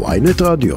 [0.00, 0.76] ויינט רדיו.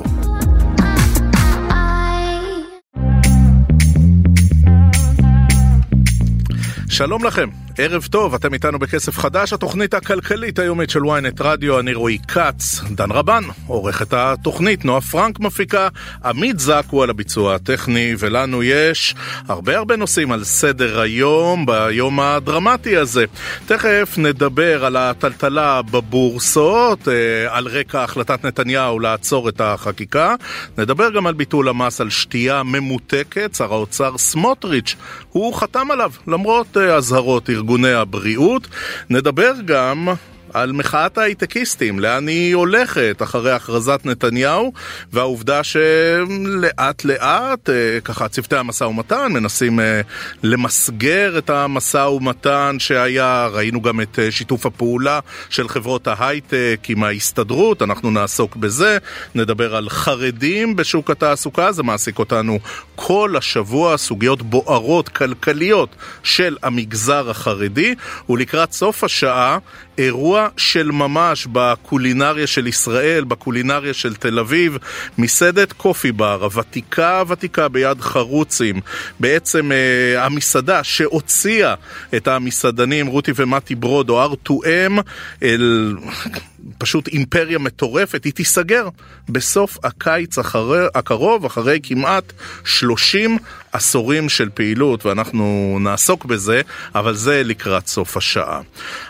[6.89, 11.93] שלום לכם, ערב טוב, אתם איתנו בכסף חדש, התוכנית הכלכלית היומית של ynet רדיו, אני
[11.93, 15.87] רועי כץ, דן רבן, עורכת התוכנית, נועה פרנק מפיקה,
[16.25, 19.15] עמית זק הוא על הביצוע הטכני, ולנו יש
[19.47, 23.25] הרבה הרבה נושאים על סדר היום, ביום הדרמטי הזה.
[23.65, 27.13] תכף נדבר על הטלטלה בבורסות, אה,
[27.57, 30.35] על רקע החלטת נתניהו לעצור את החקיקה,
[30.77, 34.95] נדבר גם על ביטול המס על שתייה ממותקת, שר האוצר סמוטריץ',
[35.31, 38.67] הוא חתם עליו, למרות אה, אזהרות ארגון ארגוני הבריאות.
[39.09, 40.07] נדבר גם
[40.55, 44.73] על מחאת ההייטקיסטים, לאן היא הולכת אחרי הכרזת נתניהו,
[45.13, 50.01] והעובדה שלאט לאט, אה, ככה צוותי המשא ומתן מנסים אה,
[50.43, 55.19] למסגר את המשא ומתן שהיה, ראינו גם את אה, שיתוף הפעולה
[55.49, 58.97] של חברות ההייטק עם ההסתדרות, אנחנו נעסוק בזה,
[59.35, 62.59] נדבר על חרדים בשוק התעסוקה, זה מעסיק אותנו
[62.95, 67.95] כל השבוע, סוגיות בוערות כלכליות של המגזר החרדי,
[68.29, 69.57] ולקראת סוף השעה
[69.97, 74.77] אירוע של ממש בקולינריה של ישראל, בקולינריה של תל אביב,
[75.17, 78.81] מסעדת קופי בר, הוותיקה הוותיקה ביד חרוצים,
[79.19, 81.73] בעצם אה, המסעדה שהוציאה
[82.15, 85.01] את המסעדנים רותי ומתי ברוד או R2M
[85.43, 85.95] אל
[86.77, 88.89] פשוט אימפריה מטורפת, היא תיסגר
[89.29, 92.33] בסוף הקיץ אחרי, הקרוב, אחרי כמעט
[92.65, 93.37] 30
[93.75, 96.61] עשורים של פעילות, ואנחנו נעסוק בזה,
[96.95, 98.61] אבל זה לקראת סוף השעה.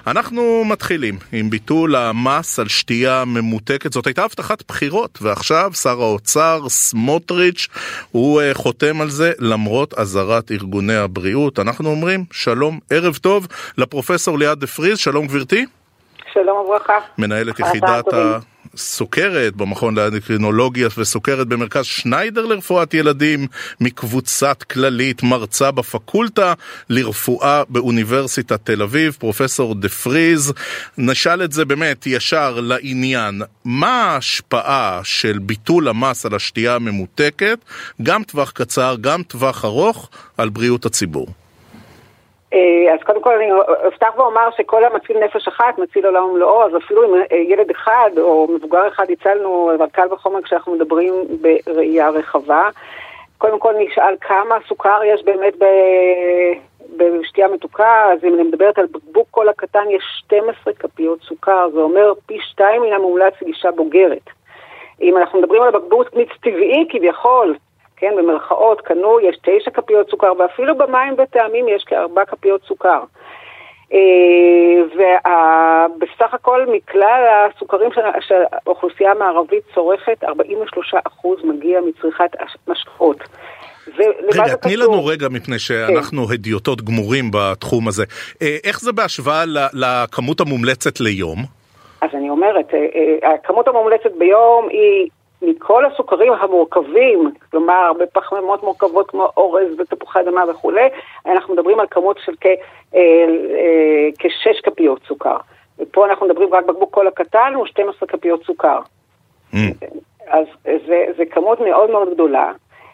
[0.07, 3.93] אנחנו מתחילים עם ביטול המס על שתייה ממותקת.
[3.93, 7.67] זאת הייתה הבטחת בחירות, ועכשיו שר האוצר סמוטריץ',
[8.11, 11.59] הוא uh, חותם על זה למרות אזהרת ארגוני הבריאות.
[11.59, 15.65] אנחנו אומרים שלום, ערב טוב לפרופסור ליעד דה פריז, שלום גברתי.
[16.33, 16.93] שלום וברכה.
[17.17, 18.05] מנהלת יחידת
[18.75, 23.47] הסוכרת במכון לאנדוקרינולוגיה וסוכרת במרכז שניידר לרפואת ילדים
[23.81, 26.53] מקבוצת כללית, מרצה בפקולטה
[26.89, 30.53] לרפואה באוניברסיטת תל אביב, פרופסור דה פריז.
[30.97, 37.59] נשאל את זה באמת ישר לעניין, מה ההשפעה של ביטול המס על השתייה הממותקת,
[38.03, 41.44] גם טווח קצר, גם טווח ארוך, על בריאות הציבור?
[42.55, 43.49] אה, אז קודם כל אני
[43.87, 48.09] אפתח ואומר שכל המציל נפש אחת מציל עולם ומלואו, אז אפילו אם אה, ילד אחד
[48.17, 52.69] או מבוגר אחד הצלנו, אבל קל וחומר כשאנחנו מדברים בראייה רחבה.
[53.37, 55.65] קודם כל נשאל כמה סוכר יש באמת ב...
[56.97, 61.79] בשתייה מתוקה, אז אם אני מדברת על בקבוק קולה קטן, יש 12 כפיות סוכר, זה
[61.79, 64.29] אומר פי שתיים מן המומלץ לאישה בוגרת.
[65.01, 67.55] אם אנחנו מדברים על בקבוק מיץ טבעי כביכול,
[67.97, 73.03] כן, במרכאות, קנו, יש תשע כפיות סוכר, ואפילו במים בטעמים יש כארבע כפיות סוכר.
[73.93, 73.99] אה,
[74.85, 77.89] ובסך הכל מכלל הסוכרים
[78.19, 80.27] שהאוכלוסייה המערבית צורכת, 43%
[81.43, 82.31] מגיע מצריכת
[82.67, 83.17] משקאות.
[83.97, 86.33] רגע, תני לנו רגע, מפני שאנחנו כן.
[86.33, 88.03] הדיוטות גמורים בתחום הזה.
[88.41, 91.37] אה, איך זה בהשוואה לכמות המומלצת ליום?
[92.01, 95.09] אז אני אומרת, אה, הכמות המומלצת ביום היא
[95.41, 100.87] מכל הסוכרים המורכבים, כלומר בפחמימות מורכבות כמו אורז ותפוחי אדמה וכולי,
[101.25, 102.55] אנחנו מדברים על כמות של כ, אה,
[102.95, 105.37] אה, כשש כפיות סוכר.
[105.79, 108.79] ופה אנחנו מדברים רק בקבוק קולה קטן הוא 12 כפיות סוכר.
[109.53, 109.57] Mm.
[110.27, 110.45] אז
[110.87, 112.51] זה, זה כמות מאוד מאוד גדולה.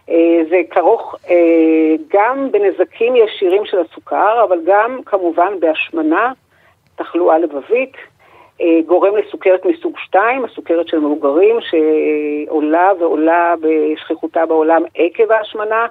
[0.09, 6.31] אה, זה כרוך אה, גם בנזקים ישירים של הסוכר, אבל גם כמובן בהשמנה,
[6.95, 7.93] תחלואה לבבית,
[8.85, 15.85] גורם לסוכרת מסוג 2, הסוכרת של מבוגרים, שעולה ועולה בשכיחותה בעולם עקב ההשמנה,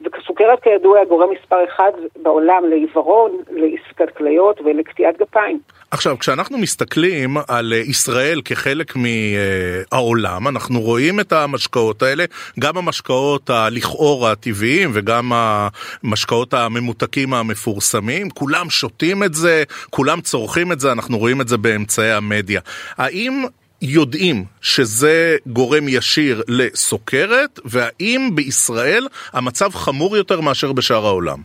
[0.00, 1.90] וסוכרת כידוע היא הגורם מספר אחד
[2.22, 5.58] בעולם לעיוורון, לעסקת כליות ולקטיעת גפיים.
[5.90, 12.24] עכשיו, כשאנחנו מסתכלים על אה, ישראל כחלק מהעולם, אנחנו רואים את המשקאות האלה,
[12.60, 20.80] גם המשקאות הלכאורה הטבעיים וגם המשקאות הממותקים המפורסמים, כולם שותים את זה, כולם צורכים את
[20.80, 22.60] זה, אנחנו רואים את זה באמצעי המדיה.
[22.98, 23.44] האם
[23.82, 31.38] יודעים שזה גורם ישיר לסוכרת, והאם בישראל המצב חמור יותר מאשר בשאר העולם?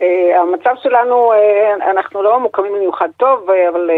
[0.00, 0.04] Uh,
[0.40, 3.90] המצב שלנו, uh, אנחנו לא ממוקמים במיוחד טוב, uh, אבל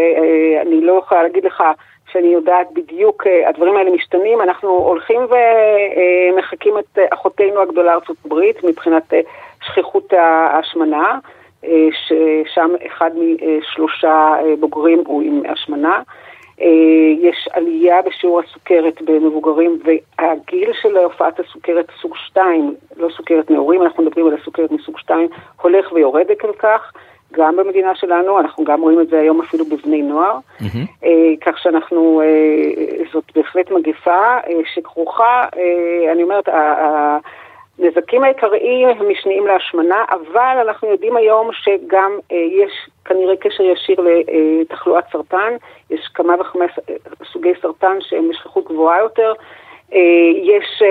[0.61, 1.63] אני לא יכולה להגיד לך
[2.11, 4.41] שאני יודעת בדיוק, הדברים האלה משתנים.
[4.41, 9.13] אנחנו הולכים ומחקים את אחותנו הגדולה ארצות הברית מבחינת
[9.63, 11.19] שכיחות ההשמנה,
[11.91, 16.01] ששם אחד משלושה בוגרים הוא עם השמנה.
[16.61, 16.67] אה,
[17.19, 24.03] יש עלייה בשיעור הסוכרת במבוגרים, והגיל של הופעת הסוכרת סוג 2, לא סוכרת נעורים, אנחנו
[24.03, 25.27] מדברים על הסוכרת מסוג 2,
[25.61, 26.93] הולך ויורד עקב כך,
[27.31, 31.07] גם במדינה שלנו, אנחנו גם רואים את זה היום אפילו בבני נוער, mm-hmm.
[31.45, 32.21] כך שאנחנו,
[33.13, 34.37] זאת בהחלט מגפה
[34.73, 35.45] שכרוכה,
[36.11, 36.49] אני אומרת,
[37.83, 42.71] הנזקים העיקריים הם משניים להשמנה, אבל אנחנו יודעים היום שגם יש
[43.05, 43.97] כנראה קשר ישיר
[44.61, 45.53] לתחלואת סרטן,
[45.89, 46.65] יש כמה וכמה
[47.31, 49.33] סוגי סרטן שהם בשכיחות גבוהה יותר.
[50.43, 50.83] יש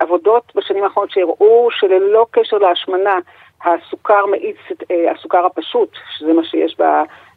[0.00, 3.18] עבודות בשנים האחרונות שהראו שללא קשר להשמנה,
[3.64, 4.56] הסוכר מאיץ,
[4.90, 5.88] אה, הסוכר הפשוט,
[6.18, 6.76] שזה מה שיש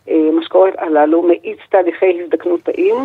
[0.08, 2.96] במשקאות הללו, מאיץ תהליכי הזדקנות תאים.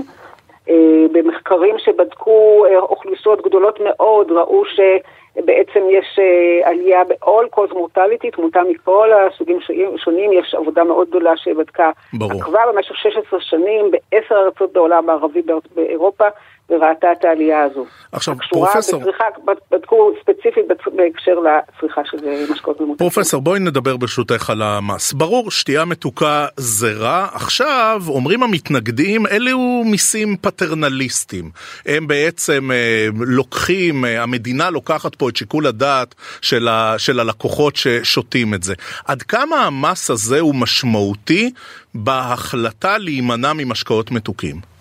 [0.69, 0.75] אה,
[1.13, 6.19] במחקרים שבדקו אה, אוכלוסיות גדולות מאוד, ראו שבעצם יש
[6.65, 9.59] עלייה ב-all cause mortality, תמותה מכל הסוגים
[9.97, 12.33] שונים, יש עבודה מאוד גדולה שבדקה ברור.
[12.33, 15.43] עקבה במשך 16 שנים בעשר ארצות בעולם הערבי
[15.75, 16.25] באירופה.
[16.71, 17.87] וראתה את העלייה הזו.
[18.13, 19.01] עכשיו, פרופסור...
[19.01, 19.25] בצריכה,
[19.71, 20.65] בדקו ספציפית
[20.97, 22.17] בהקשר לצריכה של
[22.53, 22.97] משקאות ממותקים.
[22.97, 25.13] פרופסור, בואי נדבר ברשותך על המס.
[25.13, 27.27] ברור, שתייה מתוקה זה רע.
[27.33, 31.51] עכשיו, אומרים המתנגדים, אלו מיסים פטרנליסטיים.
[31.87, 37.77] הם בעצם אה, לוקחים, אה, המדינה לוקחת פה את שיקול הדעת של, ה, של הלקוחות
[37.77, 38.75] ששותים את זה.
[39.05, 41.51] עד כמה המס הזה הוא משמעותי
[41.95, 44.74] בהחלטה להימנע ממשקאות מתוקים?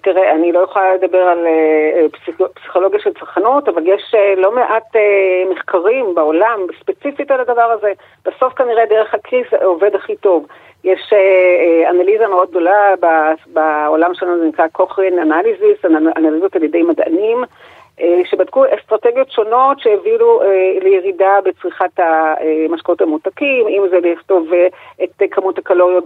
[0.00, 2.18] תראה, אני לא יכולה לדבר על uh,
[2.54, 4.96] פסיכולוגיה של צרכנות, אבל יש uh, לא מעט
[5.50, 7.92] מחקרים בעולם ספציפית על הדבר הזה.
[8.24, 10.46] בסוף כנראה דרך הכיס עובד הכי טוב.
[10.84, 11.12] יש
[11.90, 12.94] אנליזה מאוד גדולה
[13.46, 15.84] בעולם שלנו, זה נקרא קוכרין אנליזיס,
[16.16, 17.44] אנליזות על ידי מדענים.
[18.00, 20.46] אה, שבדקו אסטרטגיות שונות שהביאו אה,
[20.82, 24.66] לירידה בצריכת המשקאות המותקים, אם זה לכתוב אה,
[25.04, 26.04] את כמות הקלוריות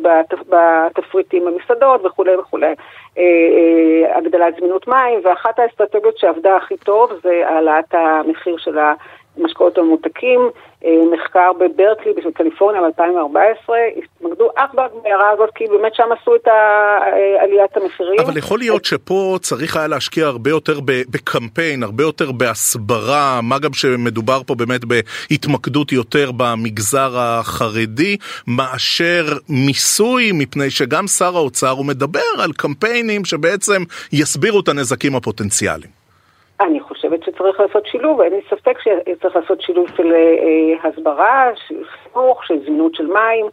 [0.48, 2.74] בתפריטים במסעדות וכולי וכולי,
[4.14, 8.78] הגדלת זמינות מים, ואחת האסטרטגיות שעבדה הכי טוב זה העלאת המחיר של
[9.36, 10.40] המשקאות הממותקים,
[11.12, 16.48] מחקר בברקלי בקליפורניה ב-2014, התמקדו אך ורק בהערה הזאת, כי באמת שם עשו את
[17.38, 18.20] עליית המחירים.
[18.20, 23.72] אבל יכול להיות שפה צריך היה להשקיע הרבה יותר בקמפיין, הרבה יותר בהסברה, מה גם
[23.72, 32.20] שמדובר פה באמת בהתמקדות יותר במגזר החרדי, מאשר מיסוי, מפני שגם שר האוצר הוא מדבר
[32.38, 33.82] על קמפיינים שבעצם
[34.12, 36.01] יסבירו את הנזקים הפוטנציאליים.
[36.66, 41.84] אני חושבת שצריך לעשות שילוב, אין לי ספק שצריך לעשות שילוב של אה, הסברה, של
[41.84, 43.46] חינוך, של זמינות של מים,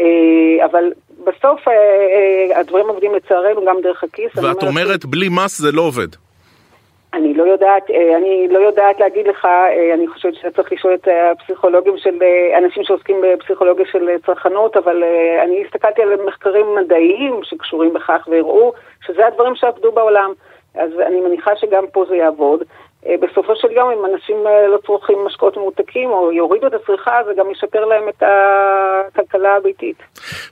[0.00, 0.92] אה, אבל
[1.24, 4.36] בסוף אה, אה, הדברים עובדים לצערנו גם דרך הכיס.
[4.36, 5.06] ואת אומרת ש...
[5.06, 6.08] בלי מס זה לא עובד.
[7.14, 10.94] אני לא יודעת, אה, אני לא יודעת להגיד לך, אה, אני חושבת שאתה צריך לשאול
[10.94, 12.18] את הפסיכולוגים של,
[12.58, 15.02] אנשים שעוסקים בפסיכולוגיה של צרכנות, אבל
[15.44, 18.72] אני הסתכלתי על מחקרים מדעיים שקשורים בכך והראו
[19.06, 20.32] שזה הדברים שעבדו בעולם.
[20.76, 22.62] אז אני מניחה שגם פה זה יעבוד.
[23.06, 27.12] אה, בסופו של יום, אם אנשים אה, לא צורכים משקאות ממותקים או יורידו את הצריכה,
[27.26, 29.96] זה גם ישפר להם את הכלכלה הביתית.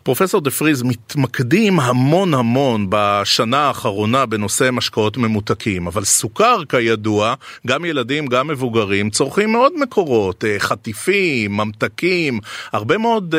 [0.02, 7.34] פרופסור דה פריז, מתמקדים המון המון בשנה האחרונה בנושא משקאות ממותקים, אבל סוכר כידוע,
[7.66, 12.38] גם ילדים, גם מבוגרים, צורכים מאוד מקורות, אה, חטיפים, ממתקים,
[12.72, 13.34] הרבה מאוד,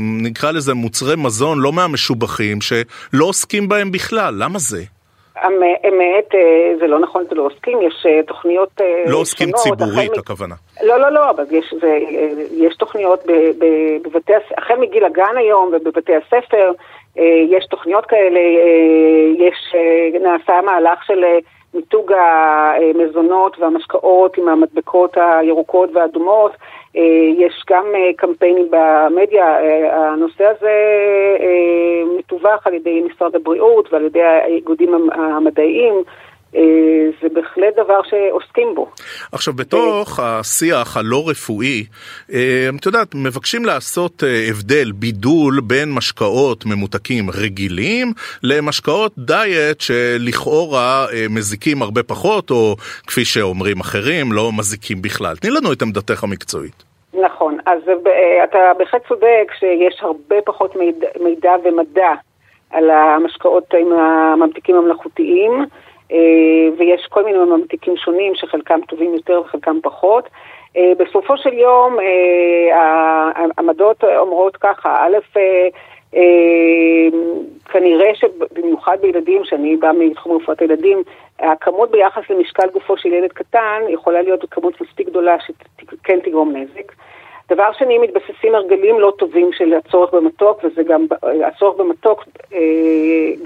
[0.00, 4.97] נקרא לזה מוצרי מזון לא מהמשובחים, שלא עוסקים בהם בכלל, למה זה?
[5.88, 8.80] אמת, אה, זה לא נכון, זה לא עוסקים, יש אה, תוכניות.
[8.80, 10.18] אה, לא עוסקים ציבורית.
[10.18, 10.54] הכוונה.
[10.82, 11.98] לא, לא, לא, אבל יש, זה,
[12.52, 13.20] יש תוכניות
[14.02, 16.72] בבתי, החל מגיל הגן היום ובבתי הספר,
[17.50, 18.40] יש תוכניות כאלה,
[19.38, 19.74] יש,
[20.20, 21.24] נעשה מהלך של
[21.74, 26.52] מיתוג המזונות והמשקאות עם המדבקות הירוקות והאדומות.
[26.96, 27.02] אה,
[27.38, 30.72] יש גם אה, קמפיינים במדיה, אה, הנושא הזה
[32.18, 35.94] מתווך על ידי משרד הבריאות ועל ידי האיגודים המדעיים.
[37.22, 38.90] זה בהחלט דבר שעוסקים בו.
[39.32, 41.84] עכשיו, בתוך השיח הלא רפואי,
[42.76, 48.12] את יודעת, מבקשים לעשות הבדל, בידול בין משקאות ממותקים רגילים
[48.42, 52.76] למשקאות דיאט שלכאורה מזיקים הרבה פחות, או
[53.06, 55.36] כפי שאומרים אחרים, לא מזיקים בכלל.
[55.36, 56.88] תני לנו את עמדתך המקצועית.
[57.14, 62.14] נכון, אז אה, אתה בהחלט צודק שיש הרבה פחות מידע, מידע ומדע
[62.70, 65.64] על המשקאות עם הממתיקים המלאכותיים, אה,
[66.78, 70.28] ויש כל מיני ממתיקים שונים שחלקם טובים יותר וחלקם פחות.
[70.76, 71.96] אה, בסופו של יום
[72.72, 75.18] העמדות אומרות ככה, א',
[77.72, 81.02] כנראה שבמיוחד בילדים, שאני באה מתחום רפואת הילדים,
[81.38, 86.92] הכמות ביחס למשקל גופו של ילד קטן יכולה להיות כמות מספיק גדולה שכן תגרום נזק.
[87.48, 91.06] דבר שני, מתבססים הרגלים לא טובים של הצורך במתוק, וזה גם,
[91.46, 92.58] הצורך במתוק אה,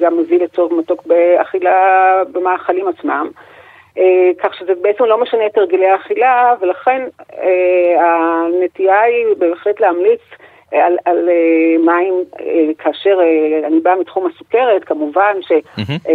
[0.00, 3.30] גם מביא לצורך במתוק באכילה במאכלים עצמם.
[3.98, 7.02] אה, כך שזה בעצם לא משנה את הרגלי האכילה, ולכן
[7.38, 10.20] אה, הנטייה היא בהחלט להמליץ
[10.72, 11.28] על, על
[11.78, 12.14] מים,
[12.78, 13.18] כאשר
[13.64, 15.52] אני באה מתחום הסוכרת, כמובן ש...
[15.52, 16.08] Mm-hmm.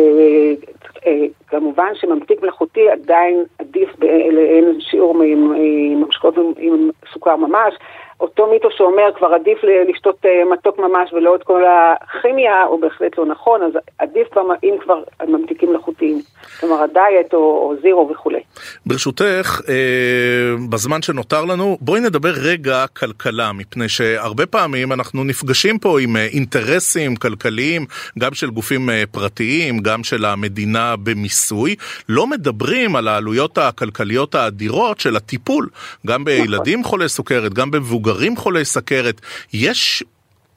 [1.47, 3.89] כמובן שממתיק מלאכותי עדיין עדיף
[4.31, 7.73] לאין שיעור ממשקאות עם סוכר ממש.
[8.19, 9.57] אותו מיתוס שאומר כבר עדיף
[9.89, 14.41] לשתות אה, מתוק ממש ולא את כל הכימיה, הוא בהחלט לא נכון, אז עדיף כבר,
[14.63, 16.21] אם כבר ממתיקים מלאכותיים,
[16.59, 18.39] כלומר הדיאט או, או זירו וכולי.
[18.86, 26.00] ברשותך, אה, בזמן שנותר לנו, בואי נדבר רגע כלכלה, מפני שהרבה פעמים אנחנו נפגשים פה
[26.01, 27.86] עם אה, אינטרסים כלכליים,
[28.19, 31.75] גם של גופים פרטיים, גם של המדינה במיסוי,
[32.09, 35.69] לא מדברים על העלויות הכלכליות האדירות של הטיפול,
[36.07, 36.91] גם בילדים נכון.
[36.91, 38.06] חולי סוכרת, גם במבוגרים.
[38.07, 39.21] מבוגרים חולי סכרת,
[39.53, 40.03] יש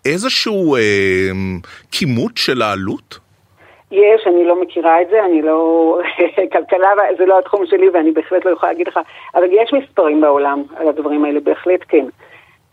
[0.04, 0.80] איזשהו אה,
[1.92, 3.18] כימות של העלות?
[3.90, 5.98] יש, אני לא מכירה את זה, אני לא...
[6.52, 6.88] כלכלה
[7.18, 9.00] זה לא התחום שלי ואני בהחלט לא יכולה להגיד לך,
[9.34, 12.04] אבל יש מספרים בעולם על הדברים האלה, בהחלט כן.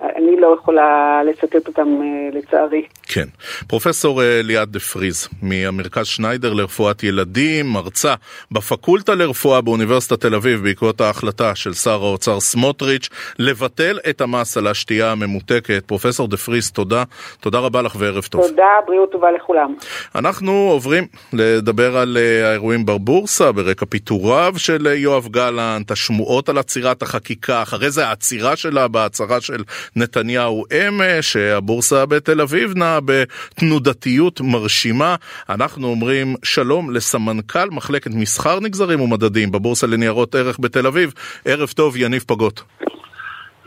[0.02, 2.86] אני לא יכולה לצטט אותם אה, לצערי.
[3.08, 3.28] כן.
[3.68, 8.14] פרופסור אה, ליאת דה פריס, מהמרכז שניידר לרפואת ילדים, מרצה
[8.52, 13.10] בפקולטה לרפואה באוניברסיטת תל אביב בעקבות ההחלטה של שר האוצר סמוטריץ'
[13.40, 15.84] לבטל את המס על השתייה הממותקת.
[15.86, 17.04] פרופסור דה פריס, תודה.
[17.40, 18.48] תודה רבה לך וערב טוב.
[18.48, 19.76] תודה, בריאות טובה לכולם.
[20.16, 27.02] אנחנו עוברים לדבר על אה, האירועים בבורסה, ברקע פיטוריו של יואב גלנט, השמועות על עצירת
[27.02, 29.64] החקיקה, אחרי זה העצירה שלה בהצהרה של
[29.96, 32.74] נתניהו אמש, הבורסה בתל אביב
[33.06, 35.16] בתנודתיות מרשימה.
[35.50, 41.14] אנחנו אומרים שלום לסמנכ"ל מחלקת מסחר נגזרים ומדדים בבורסה לניירות ערך בתל אביב.
[41.46, 42.64] ערב טוב, יניב פגות.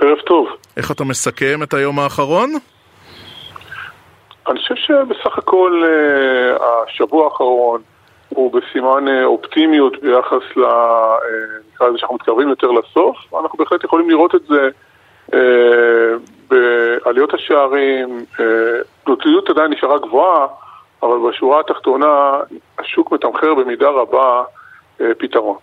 [0.00, 0.46] ערב טוב.
[0.76, 2.52] איך אתה מסכם את היום האחרון?
[4.48, 6.56] אני חושב שבסך הכל אה,
[6.86, 7.80] השבוע האחרון
[8.28, 10.64] הוא בסימן אה, אופטימיות ביחס ל...
[10.64, 11.18] אה,
[11.74, 14.68] נקרא לזה שאנחנו מתקרבים יותר לסוף, ואנחנו בהחלט יכולים לראות את זה
[16.50, 18.44] בעליות השערים, אה,
[19.04, 20.46] תנותיות עדיין נשארה גבוהה,
[21.02, 22.40] אבל בשורה התחתונה
[22.78, 24.42] השוק מתמחר במידה רבה
[25.00, 25.56] אה, פתרון.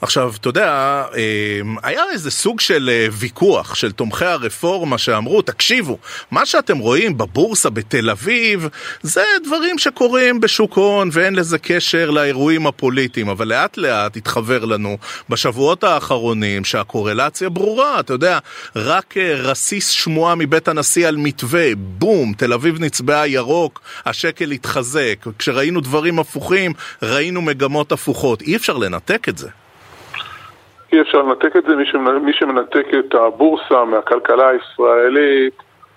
[0.00, 5.98] עכשיו, אתה יודע, אמ, היה איזה סוג של אה, ויכוח של תומכי הרפורמה שאמרו, תקשיבו,
[6.30, 8.68] מה שאתם רואים בבורסה בתל אביב,
[9.02, 14.98] זה דברים שקורים בשוק הון ואין לזה קשר לאירועים הפוליטיים, אבל לאט לאט התחבר לנו
[15.28, 18.38] בשבועות האחרונים שהקורלציה ברורה, אתה יודע,
[18.76, 25.26] רק אה, רסיס שמועה מבית הנשיא על מתווה, בום, תל אביב נצבעה ירוק, השקל התחזק,
[25.38, 29.48] כשראינו דברים הפוכים, ראינו מגמות הפוכות, אי אפשר לנתק את זה.
[30.92, 32.18] אי אפשר לנתק את זה, מי, שמנ...
[32.18, 35.54] מי שמנתק את הבורסה מהכלכלה הישראלית,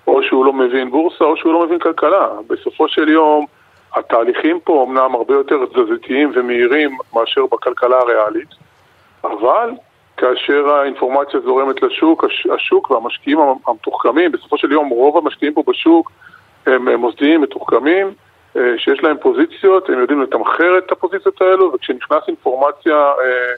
[0.08, 2.28] או שהוא לא מבין בורסה או שהוא לא מבין כלכלה.
[2.48, 3.46] בסופו של יום,
[3.96, 8.50] התהליכים פה אמנם הרבה יותר תזזיתיים ומהירים מאשר בכלכלה הריאלית,
[9.24, 9.70] אבל
[10.18, 12.24] כאשר האינפורמציה זורמת לשוק,
[12.56, 16.12] השוק והמשקיעים המתוחכמים, בסופו של יום רוב המשקיעים פה בשוק
[16.66, 18.14] הם מוסדיים מתוחכמים,
[18.58, 23.54] אה, שיש להם פוזיציות, הם יודעים לתמחר את הפוזיציות האלו, וכשנכנס אינפורמציה אה,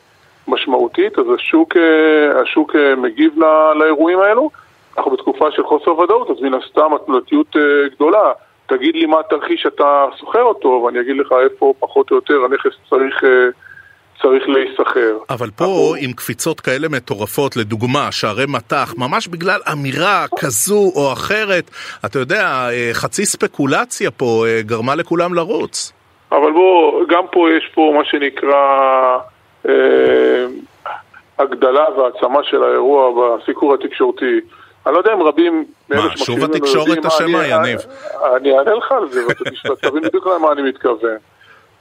[0.47, 4.49] משמעותית, אז השוק, אה, השוק אה, מגיב לא, לאירועים האלו.
[4.97, 7.61] אנחנו בתקופה של חוסר ודאות, אז מן הסתם התנודתיות אה,
[7.95, 8.31] גדולה.
[8.65, 12.89] תגיד לי מה התרחיש שאתה שוכר אותו, ואני אגיד לך איפה פחות או יותר הנכס
[12.89, 13.23] צריך...
[14.21, 15.17] צריך להיסחר.
[15.29, 15.95] אבל פה אנחנו...
[15.99, 21.71] עם קפיצות כאלה מטורפות, לדוגמה, שערי מטח, ממש בגלל אמירה כזו או אחרת,
[22.05, 25.93] אתה יודע, חצי ספקולציה פה גרמה לכולם לרוץ.
[26.31, 29.17] אבל בוא, גם פה יש פה מה שנקרא
[31.39, 34.39] הגדלה והעצמה של האירוע בסיקור התקשורתי.
[34.85, 35.65] אני לא יודע אם רבים...
[35.89, 37.79] מה, שוב התקשורת אשמה, יניב?
[38.35, 41.17] אני אענה לך על זה, ואתה תבין בדיוק למה אני מתכוון.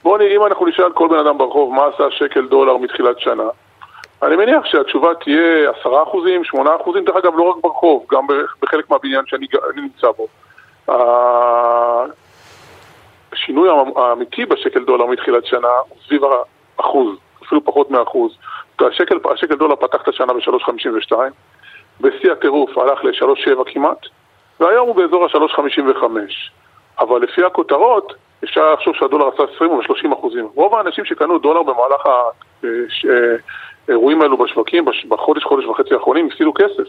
[0.02, 3.48] בוא נראה, אם אנחנו נשאל כל בן אדם ברחוב מה עשה שקל דולר מתחילת שנה,
[4.22, 8.26] אני מניח שהתשובה תהיה עשרה אחוזים, שמונה אחוזים, דרך אגב לא רק ברחוב, גם
[8.62, 10.26] בחלק מהבניין שאני נמצא בו.
[13.32, 16.22] השינוי האמיתי בשקל דולר מתחילת שנה הוא סביב
[16.78, 17.16] האחוז.
[17.54, 18.36] אפילו פחות מאחוז.
[18.80, 21.12] השקל, השקל דולר פתח את השנה ב-3.52,
[22.00, 23.98] בשיא הטירוף הלך ל-3.7 כמעט,
[24.60, 26.04] והיום הוא באזור ה-3.55.
[27.00, 28.12] אבל לפי הכותרות,
[28.44, 30.48] אפשר לחשוב שהדולר עשה 20 או 30 אחוזים.
[30.54, 32.02] רוב האנשים שקנו דולר במהלך
[33.88, 36.88] האירועים האלו בשווקים, בחודש, חודש וחצי האחרונים, הפסידו כסף.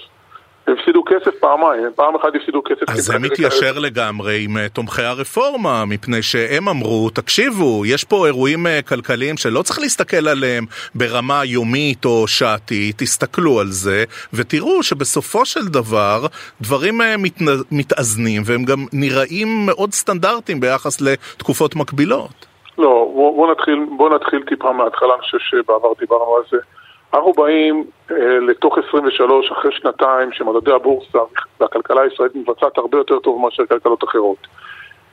[0.67, 2.89] הפסידו כסף פעמיים, פעם אחת הפסידו כסף...
[2.89, 8.67] אז זה מתיישר לגמרי עם אה, תומכי הרפורמה, מפני שהם אמרו, תקשיבו, יש פה אירועים
[8.67, 14.03] אה, כלכליים שלא צריך להסתכל עליהם ברמה יומית או שעתית, תסתכלו על זה,
[14.34, 16.25] ותראו שבסופו של דבר
[16.62, 17.15] דברים אה,
[17.72, 22.45] מתאזנים והם גם נראים מאוד סטנדרטיים ביחס לתקופות מקבילות.
[22.77, 26.57] לא, בוא, בוא, נתחיל, בוא נתחיל טיפה מההתחלה, אני חושב שבעבר דיברנו על זה.
[27.13, 31.19] אנחנו באים אה, לתוך 23 אחרי שנתיים שמדדי הבורסה
[31.59, 34.47] והכלכלה הישראלית מבצעת הרבה יותר טוב מאשר כלכלות אחרות.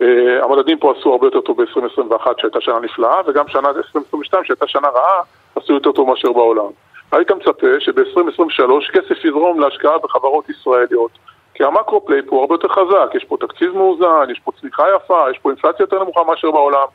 [0.03, 4.67] אה, המדדים פה עשו הרבה יותר טוב ב-2021 שהייתה שנה נפלאה וגם שנה 2022 שהייתה
[4.67, 5.23] שנה רעה
[5.57, 6.71] עשו יותר טוב מאשר בעולם.
[7.13, 11.11] היית מצפה שב-2023 כסף יזרום להשקעה בחברות ישראליות
[11.55, 15.31] כי המקרו פליי פה הרבה יותר חזק, יש פה תקציב מאוזן, יש פה צמיחה יפה,
[15.31, 16.87] יש פה אינפלציה יותר נמוכה מאשר בעולם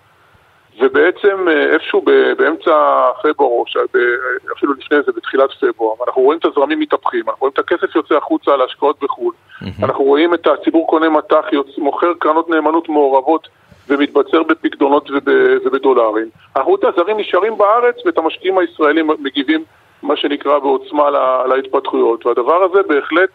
[0.80, 2.02] ובעצם אה, איפשהו
[2.38, 2.72] באמצע
[3.24, 3.64] פברואר, או
[4.58, 8.16] אפילו לפני זה, בתחילת פברואר, אנחנו רואים את הזרמים מתהפכים, אנחנו רואים את הכסף יוצא
[8.16, 9.86] החוצה להשקעות בחו"ל, mm-hmm.
[9.86, 11.46] אנחנו רואים את הציבור קונה מטח,
[11.78, 13.48] מוכר קרנות נאמנות מעורבות
[13.90, 15.30] ומתבצר בפקדונות וב,
[15.66, 16.30] ובדולרים.
[16.56, 19.64] אנחנו רואים את הזרים נשארים בארץ ואת המשקיעים הישראלים מגיבים,
[20.04, 23.30] מה שנקרא, בעוצמה לה, להתפתחויות, והדבר הזה בהחלט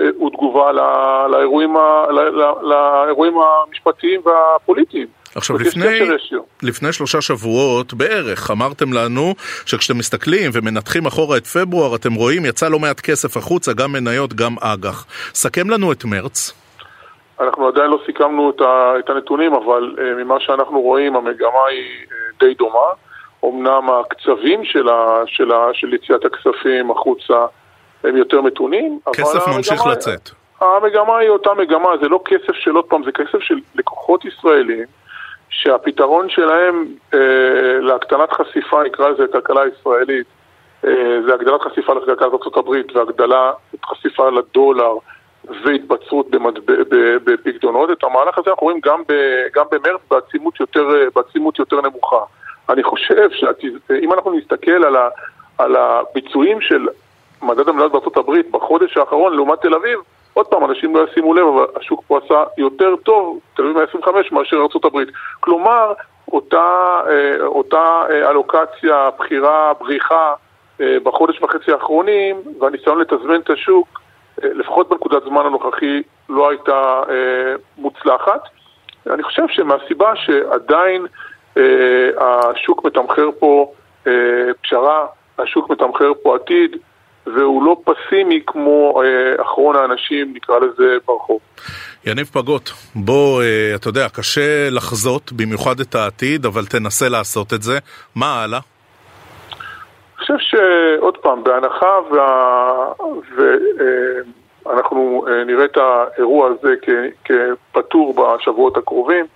[0.00, 0.72] אה, הוא תגובה
[1.30, 1.76] לאירועים,
[2.62, 5.06] לאירועים המשפטיים והפוליטיים.
[5.38, 5.98] עכשיו, לפני,
[6.62, 9.34] לפני שלושה שבועות בערך אמרתם לנו
[9.66, 14.34] שכשאתם מסתכלים ומנתחים אחורה את פברואר, אתם רואים יצא לא מעט כסף החוצה, גם מניות,
[14.34, 15.06] גם אג"ח.
[15.34, 16.52] סכם לנו את מרץ.
[17.40, 22.04] אנחנו עדיין לא סיכמנו את, ה, את הנתונים, אבל uh, ממה שאנחנו רואים המגמה היא
[22.04, 22.88] uh, די דומה.
[23.44, 25.22] אמנם הקצבים של, ה,
[25.72, 27.46] של, יציאת הכספים החוצה
[28.04, 30.30] הם יותר מתונים, כסף ממשיך לצאת.
[30.60, 34.84] המגמה היא אותה מגמה, זה לא כסף של עוד פעם, זה כסף של לקוחות ישראלים
[35.50, 37.18] שהפתרון שלהם אה,
[37.80, 40.26] להקטנת חשיפה, נקרא לזה כלכלה ישראלית,
[40.84, 44.94] אה, זה הגדלת חשיפה לכלכלת ארה"ב והגדלת חשיפה לדולר
[45.64, 46.26] והתבצרות
[47.24, 47.90] בפקדונות.
[47.90, 49.12] את המהלך הזה אנחנו רואים גם, ב,
[49.54, 52.20] גם במרץ בעצימות יותר, בעצימות יותר נמוכה.
[52.68, 55.08] אני חושב שאם אנחנו נסתכל על, ה,
[55.58, 56.88] על הביצועים של
[57.42, 59.98] מדד המנהל בארה"ב בחודש האחרון לעומת תל אביב,
[60.38, 64.32] עוד פעם, אנשים לא ישימו לב, אבל השוק פה עשה יותר טוב, תל אביב 125
[64.32, 64.98] מאשר ארה"ב.
[65.40, 65.92] כלומר,
[66.32, 70.34] אותה, אה, אותה אה, אלוקציה, בחירה, בריחה
[70.80, 74.00] אה, בחודש וחצי האחרונים, והניסיון לתזמן את השוק,
[74.42, 77.02] לפחות בנקודת זמן הנוכחי, לא הייתה
[77.78, 78.40] מוצלחת.
[79.10, 81.06] אני חושב שמהסיבה שעדיין
[82.18, 83.72] השוק מתמחר פה
[84.62, 85.06] פשרה,
[85.38, 86.76] השוק מתמחר פה עתיד,
[87.34, 91.40] והוא לא פסימי כמו אה, אחרון האנשים, נקרא לזה, ברחוב.
[92.06, 97.62] יניב פגות, בוא, אה, אתה יודע, קשה לחזות במיוחד את העתיד, אבל תנסה לעשות את
[97.62, 97.78] זה.
[98.14, 98.58] מה הלאה?
[100.18, 101.98] אני חושב שעוד פעם, בהנחה
[104.64, 106.88] ואנחנו וה, אה, אה, נראה את האירוע הזה כ,
[107.24, 109.26] כפתור בשבועות הקרובים,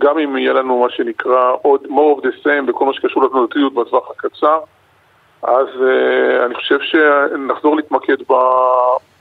[0.00, 3.74] גם אם יהיה לנו מה שנקרא עוד more of the same בכל מה שקשור לתנודתיות
[3.74, 4.60] בטווח הקצר,
[5.44, 8.34] אז uh, אני חושב שנחזור להתמקד ב,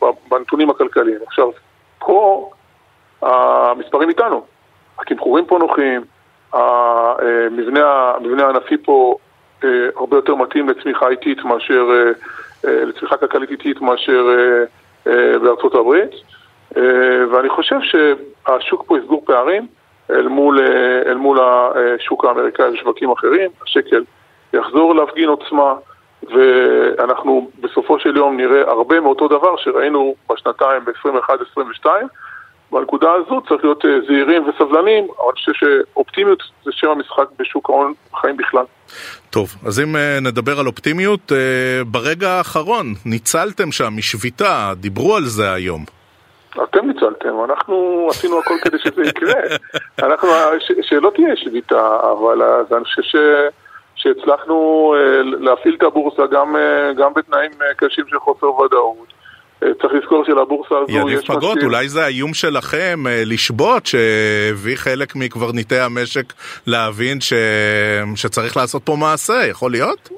[0.02, 1.18] ב, בנתונים הכלכליים.
[1.28, 1.50] עכשיו,
[2.00, 2.50] פה
[3.22, 4.46] המספרים איתנו,
[5.00, 6.02] התמחורים פה נוחים,
[6.54, 9.16] המבנה, המבנה הענפי פה
[9.62, 11.88] uh, הרבה יותר מתאים לצמיחה איטית מאשר,
[12.64, 16.12] uh, לצמיחה כלכלית איטית מאשר uh, uh, בארצות הברית,
[16.74, 16.78] uh,
[17.32, 19.68] ואני חושב שהשוק פה יסגור פערים
[20.10, 24.04] אל מול, uh, אל מול השוק האמריקאי ושווקים אחרים, השקל
[24.54, 25.74] יחזור להפגין עוצמה.
[26.30, 31.86] ואנחנו בסופו של יום נראה הרבה מאותו דבר שראינו בשנתיים ב-21-22.
[32.74, 37.70] בנקודה הזו צריך להיות אה, זהירים וסבלנים, אבל אני חושב שאופטימיות זה שם המשחק בשוק
[37.70, 38.66] ההון בחיים בכלל.
[39.30, 45.24] טוב, אז אם אה, נדבר על אופטימיות, אה, ברגע האחרון ניצלתם שם משביתה, דיברו על
[45.24, 45.86] זה היום.
[46.64, 49.42] אתם ניצלתם, אנחנו עשינו הכל כדי שזה יקרה.
[50.06, 53.16] אנחנו, ש, שלא תהיה שביתה, אבל אני חושב ש...
[54.04, 59.14] שהצלחנו אה, להפעיל את הבורסה גם, אה, גם בתנאים אה, קשים של חוסר ודאות.
[59.82, 61.66] צריך לזכור שלבורסה הזו יניב יש פגות, משקיעים...
[61.66, 66.34] אולי זה האיום שלכם לשבות, שהביא חלק מקברניטי המשק
[66.68, 67.34] להבין ש...
[68.16, 70.10] שצריך לעשות פה מעשה, יכול להיות?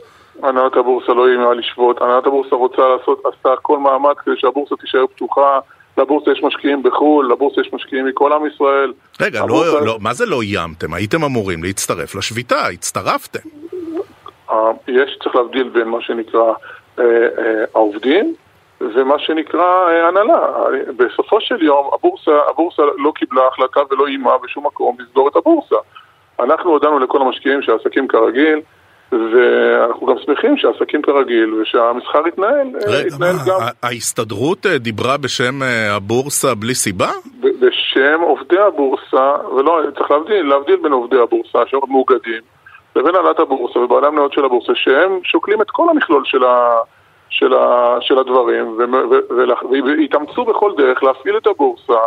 [0.44, 5.08] הנהלת הבורסה לא איימה לשבות, הנהלת הבורסה רוצה לעשות, עשתה כל מאמץ כדי שהבורסה תישאר
[5.16, 5.60] פתוחה.
[5.98, 8.94] לבורסה יש משקיעים בחו"ל, לבורסה יש משקיעים מכל עם ישראל.
[9.22, 9.72] רגע, לא- הבורסה...
[9.72, 10.94] לא, לא, מה זה לא איימתם?
[10.94, 13.50] הייתם אמורים להצטרף לשביתה, הצטרפתם.
[14.88, 16.54] יש, צריך להבדיל בין מה שנקרא
[17.00, 17.04] אה,
[17.38, 18.36] אה, העובדים
[18.82, 20.48] ומה שנקרא אה, הנהלה.
[20.98, 25.76] בסופו של יום הבורסה, הבורסה לא קיבלה החלטה ולא איימה בשום מקום לסגור את הבורסה.
[26.40, 28.62] אנחנו הודענו לכל המשקיעים שהעסקים כרגיל,
[29.12, 32.68] ואנחנו גם שמחים שהעסקים כרגיל ושהמסחר יתנהל,
[33.08, 33.60] יתנהל גם.
[33.84, 35.60] ההסתדרות דיברה בשם
[35.92, 37.10] הבורסה בלי סיבה?
[37.40, 42.42] בשם עובדי הבורסה, ולא, צריך להבדיל, להבדיל בין עובדי הבורסה שמאוגדים
[42.96, 46.70] לבין הנהלת הבורסה ובעלי המניות של הבורסה, שהם שוקלים את כל המכלול של, ה,
[47.30, 48.78] של, ה, של הדברים
[49.86, 52.06] והתאמצו בכל דרך להפעיל את הבורסה אה,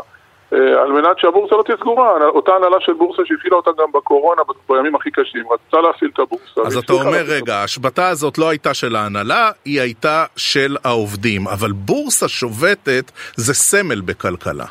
[0.53, 2.27] על מנת שהבורסה לא תהיה סגורה.
[2.29, 6.61] אותה הנהלה של בורסה שהפעילה אותה גם בקורונה בימים הכי קשים, רצתה להפעיל את הבורסה.
[6.67, 11.49] אז אתה אומר, רגע, ההשבתה הזאת לא הייתה של ההנהלה, היא הייתה של העובדים.
[11.49, 14.65] אבל בורסה שובתת זה סמל בכלכלה.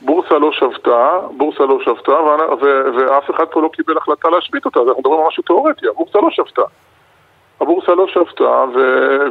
[0.00, 2.12] בורסה לא שבתה, בורסה לא שבתה,
[2.96, 6.30] ואף אחד פה לא קיבל החלטה להשבית אותה, אנחנו מדברים על משהו תיאורטי, הבורסה לא
[6.30, 6.62] שבתה.
[7.66, 8.64] הבורסה לא שבתה,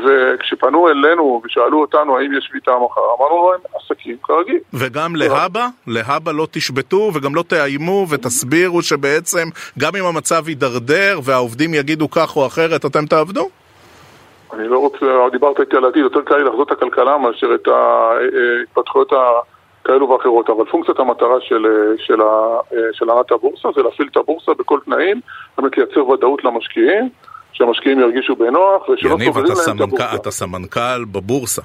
[0.06, 4.60] וכשפנו אלינו ושאלו אותנו האם יש שביתה מחר, אמרנו להם עסקים כרגיל.
[4.74, 5.68] וגם להבא?
[5.88, 9.48] להבא לא תשבתו וגם לא תאיימו ותסבירו שבעצם
[9.80, 13.50] גם אם המצב יידרדר והעובדים יגידו כך או אחרת, אתם תעבדו?
[14.54, 17.68] אני לא רוצה, דיברת איתי על העתיד, יותר קל לי לחזות את הכלכלה מאשר את
[17.68, 19.14] ההתפתחויות
[19.84, 21.66] כאלו ואחרות, אבל פונקציית המטרה של,
[21.98, 22.20] של,
[22.94, 25.22] של הנהלת הבורסה זה להפעיל את הבורסה בכל תנאים,
[25.58, 27.10] באמת לייצר ודאות למשקיעים.
[27.58, 29.32] שהמשקיעים ירגישו בנוח ושלא סוגרים
[29.68, 30.16] להם את הבורסה.
[30.16, 31.62] אתה סמנכ"ל בבורסה,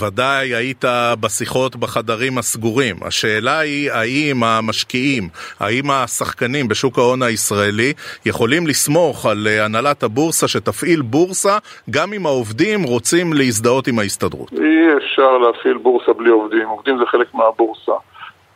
[0.00, 0.84] ודאי היית
[1.20, 2.96] בשיחות בחדרים הסגורים.
[3.02, 5.28] השאלה היא האם המשקיעים,
[5.60, 7.92] האם השחקנים בשוק ההון הישראלי
[8.26, 11.58] יכולים לסמוך על אה, הנהלת הבורסה שתפעיל בורסה
[11.90, 14.52] גם אם העובדים רוצים להזדהות עם ההסתדרות?
[14.52, 17.92] אי אפשר להפעיל בורסה בלי עובדים, עובדים זה חלק מהבורסה.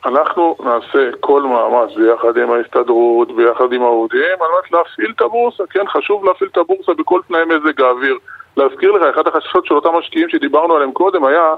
[0.06, 5.64] אנחנו נעשה כל מאמץ ביחד עם ההסתדרות, ביחד עם העובדים, על מנת להפעיל את הבורסה.
[5.70, 8.18] כן, חשוב להפעיל את הבורסה בכל תנאי מזג האוויר.
[8.56, 11.54] להזכיר לך, אחת החששות של אותם משקיעים שדיברנו עליהם קודם היה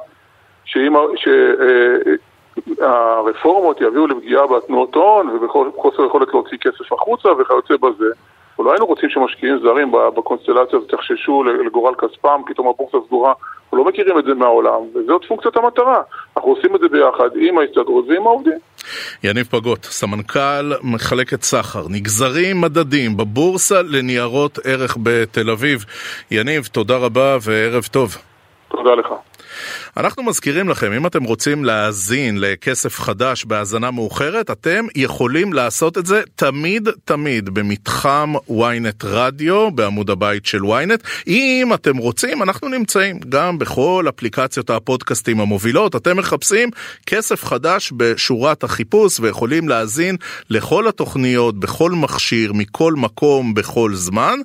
[2.78, 8.10] שהרפורמות יביאו לפגיעה בתנועות הון ובחוסר יכולת להוציא כסף החוצה וכיוצא בזה.
[8.58, 13.32] ולא היינו רוצים שמשקיעים זרים בקונסטלציה הזאת יחששו לגורל כספם, פתאום הבורסה סגורה
[13.68, 16.00] אנחנו לא מכירים את זה מהעולם, וזאת פונקציית המטרה.
[16.36, 18.58] אנחנו עושים את זה ביחד עם ההסתדרות ועם העובדים.
[19.24, 25.84] יניב פגות, סמנכ"ל מחלקת סחר, נגזרים מדדים בבורסה לניירות ערך בתל אביב.
[26.30, 28.16] יניב, תודה רבה וערב טוב.
[28.68, 29.08] תודה לך.
[29.96, 36.06] אנחנו מזכירים לכם, אם אתם רוצים להאזין לכסף חדש בהאזנה מאוחרת, אתם יכולים לעשות את
[36.06, 41.26] זה תמיד תמיד במתחם ynet רדיו, בעמוד הבית של ynet.
[41.26, 45.96] אם אתם רוצים, אנחנו נמצאים גם בכל אפליקציות הפודקאסטים המובילות.
[45.96, 46.70] אתם מחפשים
[47.06, 50.16] כסף חדש בשורת החיפוש ויכולים להאזין
[50.50, 54.38] לכל התוכניות, בכל מכשיר, מכל מקום, בכל זמן.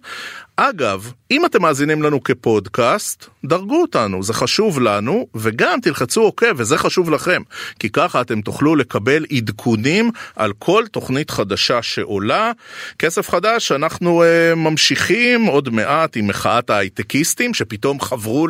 [0.57, 6.77] אגב, אם אתם מאזינים לנו כפודקאסט, דרגו אותנו, זה חשוב לנו, וגם תלחצו אוקיי, וזה
[6.77, 7.41] חשוב לכם,
[7.79, 12.51] כי ככה אתם תוכלו לקבל עדכונים על כל תוכנית חדשה שעולה.
[12.99, 18.47] כסף חדש, אנחנו uh, ממשיכים עוד מעט עם מחאת ההייטקיסטים, שפתאום חברו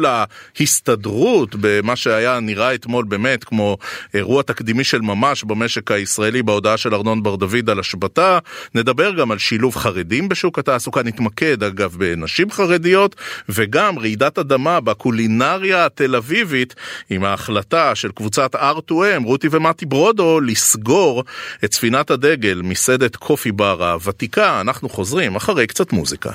[0.60, 3.78] להסתדרות במה שהיה נראה אתמול באמת כמו
[4.14, 8.40] אירוע תקדימי של ממש במשק הישראלי בהודעה של ארנון בר דוד על השבתה.
[8.76, 13.16] נדבר גם על שילוב חרדים בשוק התעסוקה, נתמקד אגב בנשים חרדיות,
[13.50, 16.76] וגם רעידת אדמה בקולינריה התל אביבית,
[17.10, 21.24] עם ההחלטה של קבוצת R2M, רותי ומתי ברודו, לסגור
[21.64, 24.62] את ספינת הדגל, מסעדת קופי בר הוותיקה.
[24.62, 26.30] אנחנו חוזרים אחרי קצת מוזיקה.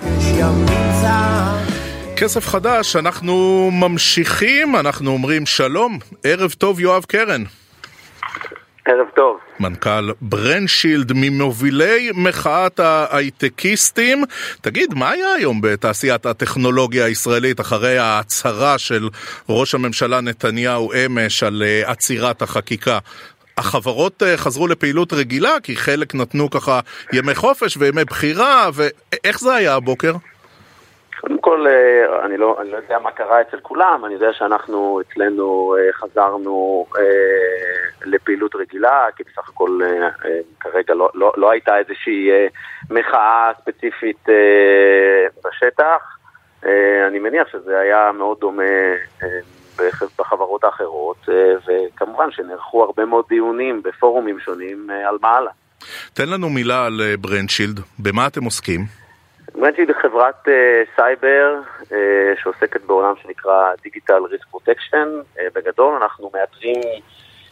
[2.16, 7.44] כסף חדש, אנחנו ממשיכים, אנחנו אומרים שלום, ערב טוב יואב קרן.
[8.88, 9.38] ערב טוב.
[9.60, 14.24] מנכ"ל ברנשילד ממובילי מחאת ההייטקיסטים.
[14.60, 19.08] תגיד, מה היה היום בתעשיית הטכנולוגיה הישראלית אחרי ההצהרה של
[19.48, 22.98] ראש הממשלה נתניהו אמש על אה, עצירת החקיקה?
[23.58, 26.80] החברות אה, חזרו לפעילות רגילה כי חלק נתנו ככה
[27.12, 30.12] ימי חופש וימי בחירה ואיך זה היה הבוקר?
[31.48, 35.76] כל, אה, אני לא, אני לא יודע מה קרה אצל כולם, אני יודע שאנחנו אצלנו
[35.78, 37.02] אה, חזרנו אה,
[38.04, 39.80] לפעילות רגילה, כי בסך הכל
[40.60, 42.46] כרגע לא, לא, לא הייתה איזושהי אה,
[42.90, 44.26] מחאה ספציפית
[45.44, 46.18] בשטח.
[47.08, 48.62] אני מניח שזה היה מאוד דומה
[50.18, 51.28] בחברות האחרות,
[51.66, 55.50] וכמובן שנערכו הרבה מאוד דיונים בפורומים שונים על מעלה.
[56.14, 59.07] תן לנו מילה על ברנדשילד, במה אתם עוסקים?
[59.54, 60.50] מנג'יד היא חברת אה,
[60.96, 61.94] סייבר אה,
[62.42, 65.08] שעוסקת בעולם שנקרא digital risk protection.
[65.54, 66.80] בגדול אנחנו מאתרים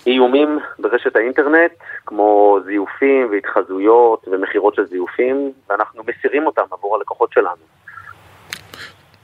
[0.07, 1.73] איומים ברשת האינטרנט,
[2.07, 7.63] כמו זיופים והתחזויות ומכירות של זיופים, ואנחנו מסירים אותם עבור הלקוחות שלנו.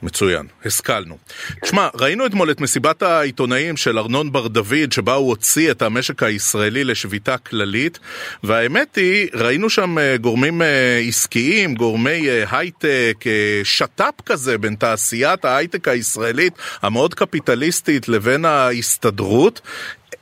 [0.03, 1.17] מצוין, השכלנו.
[1.61, 6.23] תשמע, ראינו אתמול את מסיבת העיתונאים של ארנון בר דוד, שבה הוא הוציא את המשק
[6.23, 7.99] הישראלי לשביתה כללית,
[8.43, 13.23] והאמת היא, ראינו שם אה, גורמים אה, עסקיים, גורמי אה, הייטק,
[13.63, 19.61] שת"פ כזה בין תעשיית ההייטק הישראלית, המאוד קפיטליסטית, לבין ההסתדרות.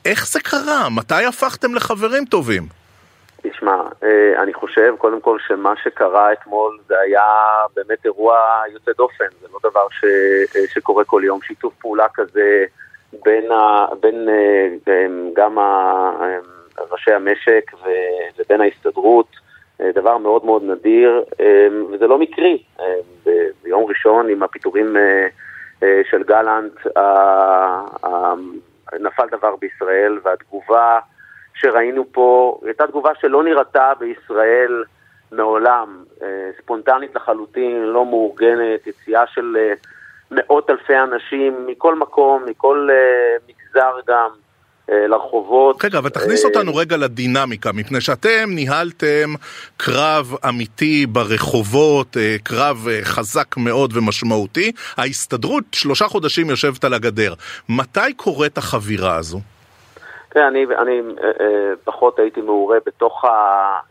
[0.04, 0.88] איך זה קרה?
[0.88, 2.66] מתי הפכתם לחברים טובים?
[3.42, 3.72] תשמע,
[4.42, 7.24] אני חושב קודם כל שמה שקרה אתמול זה היה
[7.76, 8.36] באמת אירוע
[8.72, 10.04] יוצא דופן, זה לא דבר ש,
[10.56, 12.64] אה, שקורה כל יום, שיתוף פעולה כזה
[13.24, 15.58] בין, ה, בין אה, גם
[16.90, 17.70] ראשי המשק
[18.38, 19.26] ובין ההסתדרות,
[19.94, 21.24] דבר מאוד מאוד נדיר,
[21.92, 22.62] וזה לא מקרי.
[23.62, 24.96] ביום ראשון עם הפיטורים
[25.80, 26.72] של גלנט,
[29.00, 30.98] נפל דבר בישראל, והתגובה
[31.54, 34.84] שראינו פה הייתה תגובה שלא נראתה בישראל
[35.32, 36.04] מעולם,
[36.62, 39.56] ספונטנית לחלוטין, לא מאורגנת, יציאה של
[40.30, 42.88] מאות אלפי אנשים מכל מקום, מכל
[43.48, 44.28] מגזר גם.
[44.88, 45.84] לרחובות.
[45.84, 49.34] רגע, אבל תכניס אותנו רגע לדינמיקה, מפני שאתם ניהלתם
[49.76, 54.72] קרב אמיתי ברחובות, קרב חזק מאוד ומשמעותי.
[54.96, 57.34] ההסתדרות שלושה חודשים יושבת על הגדר.
[57.68, 59.40] מתי קורית החבירה הזו?
[60.34, 61.02] כן, אני, אני
[61.40, 63.28] אה, פחות הייתי מעורה בתוך, ה,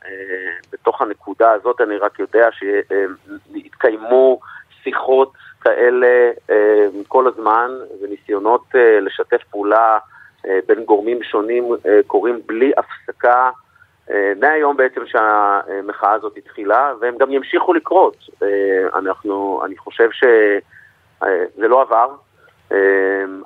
[0.06, 4.40] אה, בתוך הנקודה הזאת, אני רק יודע שהתקיימו
[4.84, 10.00] שיחות כאלה אה, כל הזמן וניסיונות אה, לשתף פעולה
[10.48, 13.50] אה, בין גורמים שונים אה, קורים בלי הפסקה
[14.12, 18.18] אה, מהיום בעצם שהמחאה הזאת התחילה, והם גם ימשיכו לקרות.
[18.96, 22.08] אנחנו, אני חושב שזה לא עבר,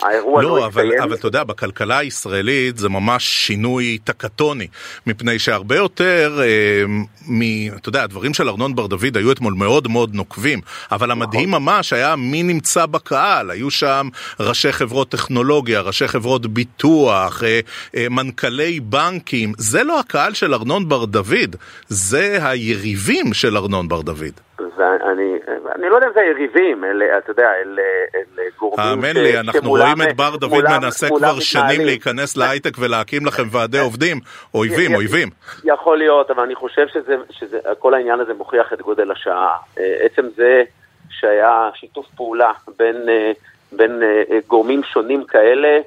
[0.02, 4.68] האירוע לא, לא אבל, אבל אתה יודע, בכלכלה הישראלית זה ממש שינוי טקטוני,
[5.08, 6.84] מפני שהרבה יותר, אה,
[7.28, 7.42] מ,
[7.76, 10.62] אתה יודע, הדברים של ארנון בר דוד היו אתמול מאוד מאוד נוקבים,
[10.92, 11.22] אבל נכון.
[11.22, 14.10] המדהים ממש היה מי נמצא בקהל, היו שם
[14.40, 17.60] ראשי חברות טכנולוגיה, ראשי חברות ביטוח, אה,
[17.96, 21.56] אה, מנכ"לי בנקים, זה לא הקהל של ארנון בר דוד,
[21.88, 24.55] זה היריבים של ארנון בר דוד.
[24.60, 25.40] ואני
[25.76, 27.82] אני לא יודע אם זה יריבים, אלה, אתה יודע, אלה,
[28.16, 33.26] אלה גורמים האמן לי, אנחנו רואים את בר דוד מנסה כבר שנים להיכנס להייטק ולהקים
[33.26, 34.20] לכם ועדי עובדים,
[34.54, 35.30] אויבים, אויבים.
[35.64, 36.86] יכול להיות, אבל אני חושב
[37.30, 39.58] שכל העניין הזה מוכיח את גודל השעה.
[39.80, 40.64] אה, עצם זה
[41.10, 43.32] שהיה שיתוף פעולה בין, אה,
[43.72, 45.80] בין אה, גורמים שונים כאלה,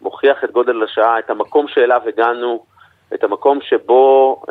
[0.00, 2.64] מוכיח את גודל השעה, את המקום שאליו הגענו,
[3.14, 4.42] את המקום שבו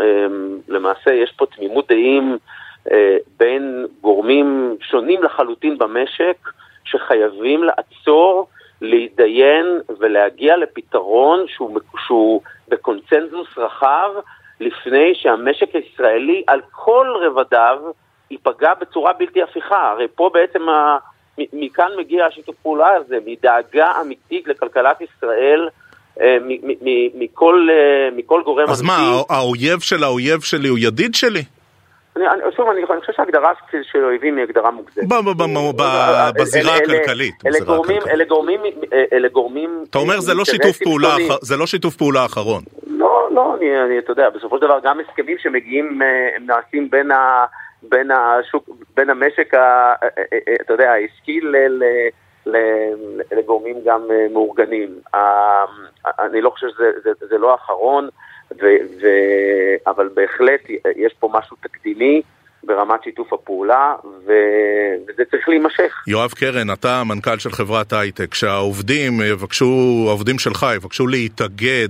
[0.68, 2.38] למעשה יש פה תמימות דעים.
[2.92, 6.38] אה, בין גורמים שונים לחלוטין במשק,
[6.86, 8.48] שחייבים לעצור,
[8.82, 9.66] להתדיין
[10.00, 14.10] ולהגיע לפתרון שהוא, שהוא בקונצנזוס רחב,
[14.60, 17.78] לפני שהמשק הישראלי על כל רבדיו
[18.32, 19.92] ייפגע בצורה בלתי הפיכה.
[19.92, 20.98] הרי פה בעצם, ה...
[21.54, 25.70] מכאן מגיע השיתוף פעולה הזה, מדאגה אמיתית לכלכלת ישראל.
[26.22, 26.38] אה,
[27.16, 28.70] מכל, אה, מכל גורם.
[28.70, 31.44] אז מה, האויב של האויב שלי הוא ידיד שלי?
[32.16, 33.52] אני, אני, שוב, אני, אני חושב שההגדרה
[33.92, 35.04] של אויבים היא הגדרה מוגזמת.
[36.32, 37.36] בזירה הכלכלית.
[37.46, 38.62] אלה גורמים, אלה גורמים,
[39.14, 39.84] אלה גורמים...
[39.90, 42.62] אתה אומר זה לא שיתוף פעולה, זה לא שיתוף פעולה אחרון.
[42.88, 46.90] לא, לא, אני, אני, אתה יודע, בסופו של דבר גם הסכמים שמגיעים, אה, הם נעשים
[46.90, 47.46] בין ה...
[47.90, 51.84] בין השוק, בין המשק, ה, אה, אה, אתה יודע, העסקי ל, ל,
[53.32, 54.02] לגורמים גם
[54.34, 55.00] מאורגנים.
[56.06, 58.10] אני לא חושב שזה זה, זה לא האחרון.
[59.88, 60.62] אבל בהחלט
[60.96, 62.22] יש פה משהו תקדימי
[62.66, 64.32] ברמת שיתוף הפעולה, ו,
[65.08, 66.04] וזה צריך להימשך.
[66.08, 71.90] יואב קרן, אתה המנכ"ל של חברת הייטק, שהעובדים יבקשו, העובדים שלך יבקשו להתאגד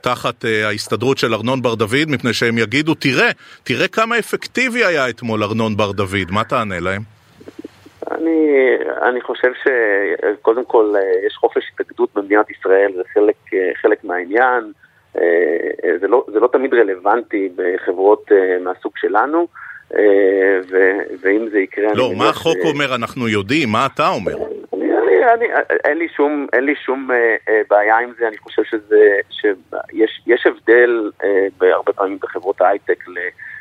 [0.00, 3.30] תחת uh, ההסתדרות של ארנון בר דוד, מפני שהם יגידו, תראה,
[3.64, 7.13] תראה כמה אפקטיבי היה אתמול ארנון בר דוד, מה תענה להם?
[8.24, 8.76] אני,
[9.08, 14.72] אני חושב שקודם כל אה, יש חופש התאגדות במדינת ישראל, זה חלק, אה, חלק מהעניין.
[15.18, 18.30] אה, זה לא, זה לא תמיד רלוונטי בחברות
[18.64, 19.46] מהסוג שלנו,
[19.96, 20.58] אה,
[21.20, 21.94] ואם זה יקרה...
[21.94, 22.66] לא, מה החוק ש...
[22.66, 24.36] אומר אנחנו יודעים, מה אתה אומר?
[24.72, 25.46] אני, אני, אני,
[25.84, 27.08] אין לי שום, אין לי שום
[27.70, 31.10] בעיה עם זה, אני חושב שזה, שיש הבדל
[31.60, 33.04] הרבה פעמים בחברות ההייטק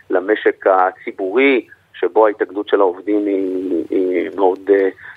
[0.10, 1.68] למשק הציבורי,
[2.04, 4.60] שבו ההתאגדות של העובדים היא, היא מאוד,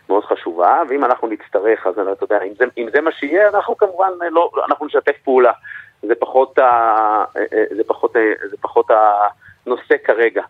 [0.08, 3.76] מאוד חשובה, ואם אנחנו נצטרך, אז אתה יודע, אם זה, אם זה מה שיהיה, אנחנו
[3.76, 5.52] כמובן לא, אנחנו נשתף פעולה.
[6.02, 7.24] זה פחות, ה,
[7.76, 8.12] זה פחות,
[8.50, 8.86] זה פחות
[9.66, 10.42] הנושא כרגע.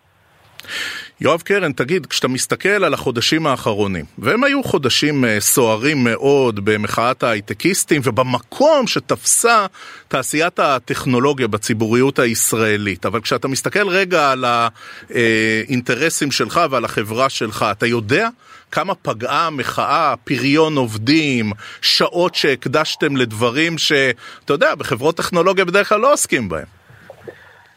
[1.21, 7.23] יואב קרן, תגיד, כשאתה מסתכל על החודשים האחרונים, והם היו חודשים אה, סוערים מאוד במחאת
[7.23, 9.65] ההייטקיסטים ובמקום שתפסה
[10.07, 17.85] תעשיית הטכנולוגיה בציבוריות הישראלית, אבל כשאתה מסתכל רגע על האינטרסים שלך ועל החברה שלך, אתה
[17.85, 18.29] יודע
[18.71, 21.51] כמה פגעה המחאה, פריון עובדים,
[21.81, 26.65] שעות שהקדשתם לדברים שאתה יודע, בחברות טכנולוגיה בדרך כלל לא עוסקים בהם?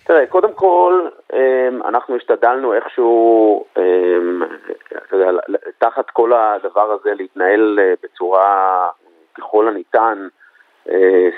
[0.07, 0.93] תראה, קודם כל,
[1.85, 4.43] אנחנו השתדלנו איכשהו, אמ,
[5.79, 8.89] תחת כל הדבר הזה להתנהל אה, בצורה
[9.35, 10.29] ככל הניתן
[10.91, 11.29] אה,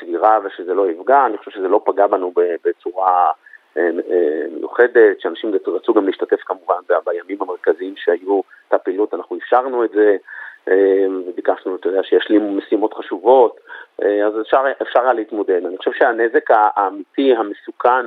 [0.00, 2.32] סבירה ושזה לא יפגע, אני חושב שזה לא פגע בנו
[2.64, 3.30] בצורה
[3.76, 3.90] אה,
[4.50, 6.74] מיוחדת, שאנשים רצו גם להשתתף כמובן
[7.06, 10.16] בימים המרכזיים שהיו, את הפעילות, אנחנו אפשרנו את זה,
[11.28, 13.60] וביקשנו, אתה יודע, שישלימו משימות חשובות,
[13.98, 15.66] אז אפשר, אפשר היה להתמודד.
[15.66, 18.06] אני חושב שהנזק האמיתי, המסוכן,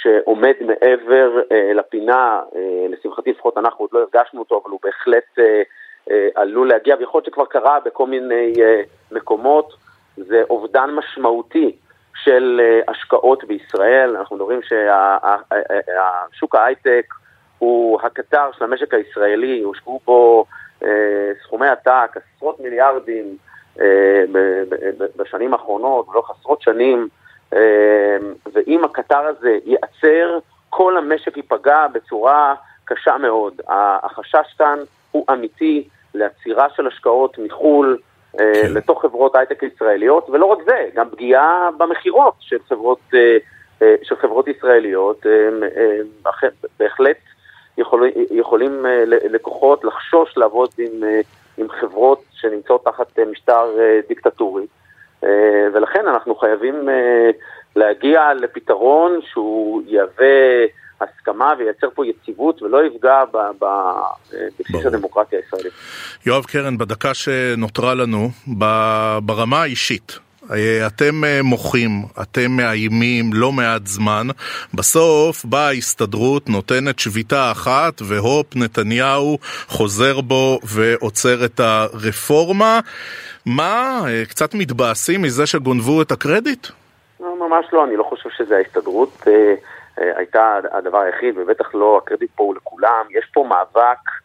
[0.00, 5.38] שעומד מעבר אה, לפינה, אה, לשמחתי לפחות אנחנו עוד לא הרגשנו אותו, אבל הוא בהחלט
[5.38, 5.62] אה,
[6.10, 9.72] אה, עלול להגיע, ויכול להיות שכבר קרה בכל מיני אה, מקומות,
[10.16, 11.76] זה אובדן משמעותי
[12.14, 14.16] של אה, השקעות בישראל.
[14.16, 14.60] אנחנו מדברים
[16.32, 17.06] ששוק ההייטק
[17.58, 20.44] הוא הקטר של המשק הישראלי, הושקעו בו
[20.84, 23.36] אה, סכומי עתק, עשרות מיליארדים
[23.80, 24.24] אה,
[25.16, 27.08] בשנים האחרונות, לאורך עשרות שנים.
[27.52, 27.58] אמ,
[28.52, 30.38] ואם הקטר הזה ייעצר,
[30.70, 33.60] כל המשק ייפגע בצורה קשה מאוד.
[33.68, 34.78] החשש כאן
[35.10, 37.98] הוא אמיתי לעצירה של השקעות מחו"ל
[38.40, 38.74] אה, כן.
[38.74, 43.36] לתוך חברות הייטק ישראליות, ולא רק זה, גם פגיעה במכירות של חברות, אה,
[43.82, 45.26] אה, של חברות ישראליות.
[46.78, 47.16] בהחלט
[47.78, 51.02] יכול, יכולים לקוחות לחשוש לעבוד עם,
[51.58, 53.70] עם חברות שנמצאות תחת משטר
[54.08, 54.66] דיקטטורי.
[55.24, 55.28] אה,
[55.74, 57.30] ולכן אנחנו חייבים אה,
[57.76, 60.64] להגיע לפתרון שהוא יהווה
[61.00, 65.72] הסכמה וייצר פה יציבות ולא יפגע בבסיס הדמוקרטיה הישראלית.
[66.26, 68.28] יואב קרן, בדקה שנותרה לנו,
[69.22, 70.31] ברמה האישית, אה,
[70.86, 71.90] אתם מוחים,
[72.22, 74.26] אתם מאיימים לא מעט זמן,
[74.74, 82.80] בסוף באה ההסתדרות, נותנת שביתה אחת, והופ, נתניהו חוזר בו ועוצר את הרפורמה.
[83.46, 86.66] מה, אה, קצת מתבאסים מזה שגונבו את הקרדיט?
[87.20, 89.54] לא, ממש לא, אני לא חושב שזה ההסתדרות אה,
[89.98, 93.06] אה, הייתה הדבר היחיד, ובטח לא הקרדיט פה הוא לכולם.
[93.10, 94.21] יש פה מאבק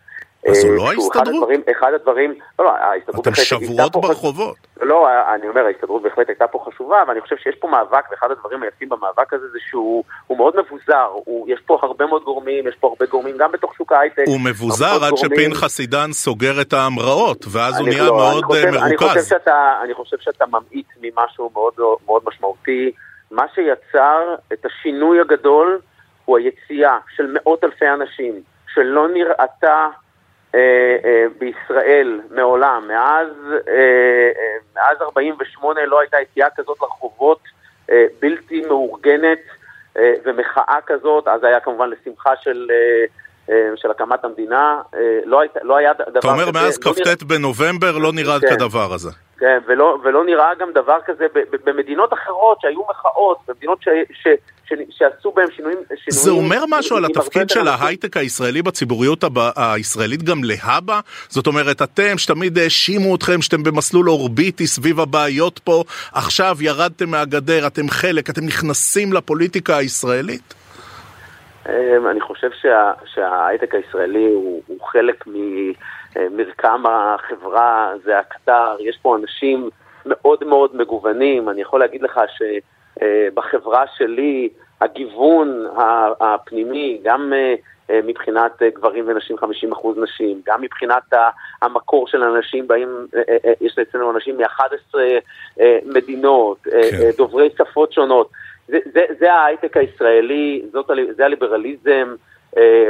[0.48, 1.50] אז זו לא ההסתדרות?
[1.72, 3.28] אחד הדברים, לא, לא, ההסתדרות...
[3.28, 4.56] אתם שבועות ברחובות.
[4.82, 8.64] לא, אני אומר, ההסתדרות בהחלט הייתה פה חשובה, ואני חושב שיש פה מאבק, ואחד הדברים
[8.64, 12.88] היפים במאבק הזה זה שהוא מאוד מבוזר, הוא, יש פה הרבה מאוד גורמים, יש פה
[12.88, 14.24] הרבה גורמים גם בתוך שוק ההייטק.
[14.26, 18.66] הוא מבוזר עד שפנחס עידן סוגר את ההמראות, ואז הוא נהיה לא, מאוד אני חושב,
[18.66, 19.34] מרוכז.
[19.84, 21.74] אני חושב, שאתה, ממעיט ממשהו מאוד,
[22.06, 22.92] מאוד משמעותי.
[23.32, 25.80] מה שיצר את השינוי הגדול
[26.26, 28.42] הוא היציאה של מאות אלפי אנשים,
[28.74, 29.88] שלא נראתה אה, אה,
[31.38, 32.88] בישראל מעולם.
[32.88, 33.28] מאז,
[33.68, 34.32] אה,
[34.76, 37.40] מאז 48' לא הייתה יציאה כזאת לרחובות
[38.20, 39.40] בלתי מאורגנת
[39.96, 42.68] ומחאה כזאת, אז היה כמובן לשמחה של...
[43.76, 44.82] של הקמת המדינה,
[45.26, 46.20] לא, היית, לא היה דבר כזה.
[46.20, 49.10] אתה אומר מאז לא כ"ט בנובמבר לא נראה כן, כדבר הזה.
[49.40, 51.26] כן, ולא, ולא נראה גם דבר כזה
[51.66, 54.28] במדינות אחרות שהיו מחאות, במדינות ש, ש,
[54.66, 55.78] ש, שעשו בהם שינויים...
[55.88, 59.24] שינויים זה אומר משהו על התפקיד של ההייטק הישראלי בציבוריות
[59.56, 61.00] הישראלית גם להבא?
[61.30, 67.68] זאת אומרת, אתם שתמיד האשימו אתכם שאתם במסלול אורביטי סביב הבעיות פה, עכשיו ירדתם מהגדר,
[67.68, 70.54] אתם חלק, אתם נכנסים לפוליטיקה הישראלית?
[71.70, 75.24] אמ, אני חושב שה, שההייטק הישראלי הוא, הוא חלק
[76.32, 79.70] ממרקם החברה, זה הקטר, יש פה אנשים
[80.06, 84.50] מאוד מאוד מגוונים, אני יכול להגיד לך שבחברה שלי
[84.82, 85.66] הגיוון
[86.20, 87.56] הפנימי, גם אה,
[87.90, 89.36] אה, מבחינת אה, גברים ונשים
[89.74, 91.04] 50% נשים, גם מבחינת
[91.62, 93.08] המקור של אנשים, באים,
[93.62, 94.98] יש אצלנו אנשים מ-11
[95.86, 97.10] מדינות, כן.
[97.18, 98.30] דוברי שפות שונות.
[98.68, 102.27] זה, זה, זה ההייטק הישראלי, זאת, זה הליברליזם, אה,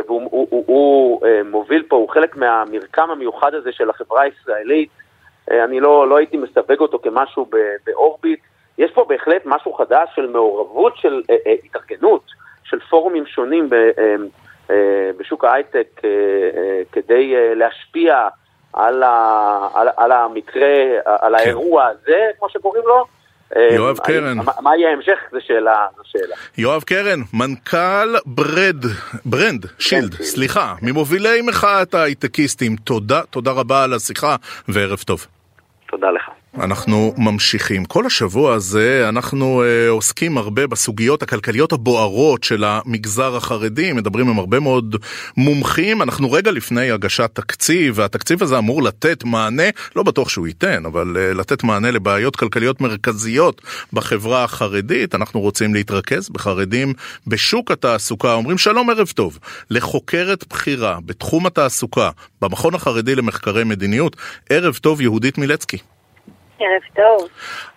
[0.08, 4.90] והוא הוא, הוא, הוא, אה, מוביל פה, הוא חלק מהמרקם המיוחד הזה של החברה הישראלית.
[5.52, 7.50] אה, אני לא, לא הייתי מסווג אותו כמשהו
[7.86, 8.40] באורביט.
[8.78, 12.24] יש פה בהחלט משהו חדש של מעורבות, של אה, אה, התארגנות,
[12.64, 14.16] של פורומים שונים ב, אה,
[14.70, 16.10] אה, בשוק ההייטק אה,
[16.58, 18.28] אה, כדי אה, להשפיע
[18.74, 20.74] על, ה, על, על המקרה,
[21.06, 21.44] על כן.
[21.44, 23.04] האירוע הזה, כמו שקוראים לו, אה,
[23.56, 24.38] יואב קרן.
[24.62, 25.20] מה יהיה ההמשך?
[25.32, 25.88] זו שאלה.
[26.58, 28.86] יואב קרן, מנכ"ל ברד,
[29.26, 34.36] BrandShield, סליחה, ממובילי מחאת ההייטקיסטים, תודה, תודה רבה על השיחה
[34.68, 35.28] וערב טוב.
[35.90, 36.37] תודה לך.
[36.64, 37.86] אנחנו ממשיכים.
[37.86, 44.40] כל השבוע הזה אנחנו אה, עוסקים הרבה בסוגיות הכלכליות הבוערות של המגזר החרדי, מדברים עם
[44.40, 44.96] הרבה מאוד
[45.38, 46.02] מומחים.
[46.02, 49.64] אנחנו רגע לפני הגשת תקציב, והתקציב הזה אמור לתת מענה,
[49.96, 53.62] לא בטוח שהוא ייתן, אבל אה, לתת מענה לבעיות כלכליות מרכזיות
[53.94, 55.16] בחברה החרדית.
[55.16, 56.94] אנחנו רוצים להתרכז בחרדים
[57.28, 58.34] בשוק התעסוקה.
[58.34, 59.40] אומרים שלום ערב טוב
[59.70, 62.10] לחוקרת בכירה בתחום התעסוקה
[62.42, 64.16] במכון החרדי למחקרי מדיניות.
[64.50, 65.78] ערב טוב יהודית מילצקי.
[66.60, 67.30] ערב טוב.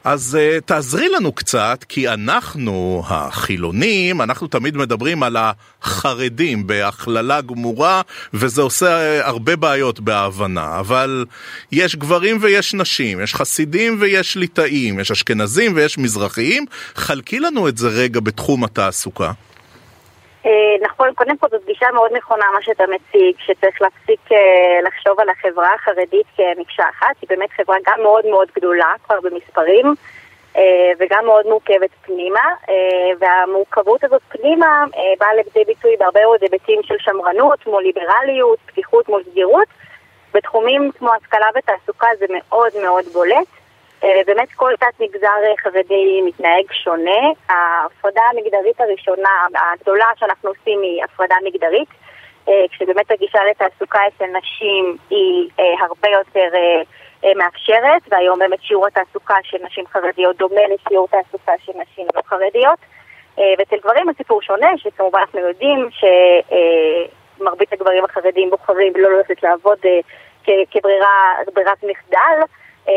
[0.05, 8.03] אז uh, תעזרי לנו קצת, כי אנחנו, החילונים, אנחנו תמיד מדברים על החרדים בהכללה גמורה,
[8.35, 10.79] וזה עושה uh, הרבה בעיות בהבנה.
[10.79, 11.25] אבל
[11.73, 16.65] יש גברים ויש נשים, יש חסידים ויש ליטאים, יש אשכנזים ויש מזרחיים.
[16.95, 19.33] חלקי לנו את זה רגע בתחום התעסוקה.
[20.47, 25.21] אה, נכון, קודם כל זו פגישה מאוד נכונה מה שאתה מציג, שצריך להפסיק אה, לחשוב
[25.21, 29.95] על החברה החרדית כמקשה אחת, היא באמת חברה גם מאוד מאוד גדולה כבר במספרים,
[30.99, 32.55] וגם מאוד מורכבת פנימה,
[33.21, 34.85] והמורכבות הזאת פנימה
[35.19, 39.67] באה לידי ביטוי בהרבה מאוד היבטים של שמרנות מול ליברליות, פתיחות מול סגירות.
[40.35, 43.60] בתחומים כמו השכלה ותעסוקה זה מאוד מאוד בולט.
[44.03, 45.29] באמת כל תת מגזר
[45.59, 47.21] חרדי מתנהג שונה.
[47.49, 49.29] ההפרדה המגדרית הראשונה,
[49.73, 51.89] הגדולה שאנחנו עושים היא הפרדה מגדרית,
[52.71, 56.49] כשבאמת הגישה לתעסוקה אצל נשים היא הרבה יותר
[57.37, 62.79] מאפשרת, והיום באמת שיעור התעסוקה של נשים חרדיות דומה לשיעור תעסוקה של נשים לא חרדיות.
[63.59, 65.89] ואצל גברים הסיפור שונה, שכמובן אנחנו יודעים
[67.39, 69.79] שמרבית הגברים החרדים בוחרים לא ללכת לעבוד
[70.45, 72.41] כברירת מחדל.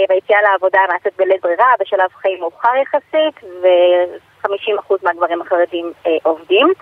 [0.10, 6.74] והיציאה לעבודה נעשית בלית ברירה, בשלב חיים מאוחר יחסית, ו-50% מהגברים החרדים אה, עובדים.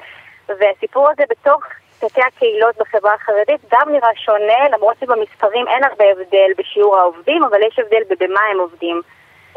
[0.60, 1.64] והסיפור הזה בתוך
[2.00, 7.62] תתי הקהילות בחברה החרדית גם נראה שונה, למרות שבמספרים אין הרבה הבדל בשיעור העובדים, אבל
[7.68, 9.02] יש הבדל במה הם עובדים.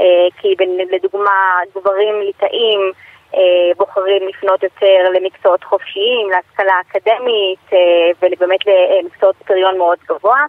[0.00, 0.54] אה, כי
[0.90, 2.92] לדוגמה, גברים ליטאים
[3.34, 10.44] אה, בוחרים לפנות יותר למקצועות חופשיים, להשכלה אקדמית, אה, ובאמת למקצועות פריון מאוד גבוה.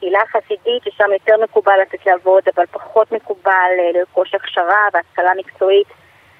[0.00, 5.86] קהילה חסידית, ששם יותר מקובל לצאת לעבוד, אבל פחות מקובל אה, לרכוש הכשרה והשכלה מקצועית.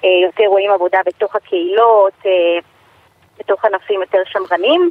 [0.03, 2.31] אה, יותר רואים עבודה בתוך הקהילות, אה,
[3.39, 4.89] בתוך ענפים יותר שמרנים.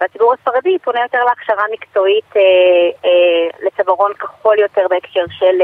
[0.00, 2.24] והציבור הספרדי פונה יותר להכשרה מקצועית
[3.62, 5.62] לצווארון כחול יותר בהקשר של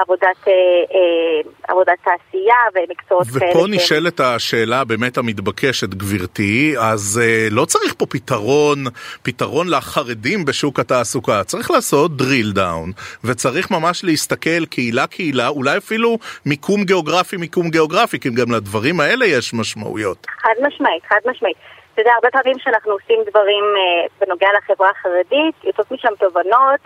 [0.00, 0.52] עבודת, אה,
[0.94, 3.50] אה, עבודת תעשייה ומקצועות כאלה.
[3.50, 8.78] ופה נשאלת השאלה באמת המתבקשת, גברתי, אז אה, לא צריך פה פתרון,
[9.22, 16.84] פתרון לחרדים בשוק התעסוקה, צריך לעשות drill down, וצריך ממש להסתכל קהילה-קהילה, אולי אפילו מיקום
[16.84, 20.26] גיאוגרפי, מיקום גיאוגרפי, כי גם לדברים האלה יש משמעויות.
[20.42, 21.56] חד משמעית, חד משמעית.
[21.94, 26.80] אתה יודע, הרבה פעמים שאנחנו עושים דברים אה, בנוגע לחברה החרדית, יוצאות משם תובנות.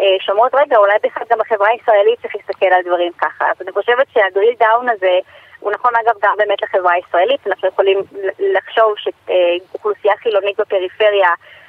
[0.00, 3.50] אה, שאומרות, רגע, אולי בכלל גם החברה הישראלית צריך להסתכל על דברים ככה.
[3.50, 5.18] אז אני חושבת שהדריל דאון הזה
[5.60, 7.98] הוא נכון אגב גם באמת לחברה הישראלית, אנחנו יכולים
[8.38, 11.28] לחשוב שאוכלוסייה חילונית בפריפריה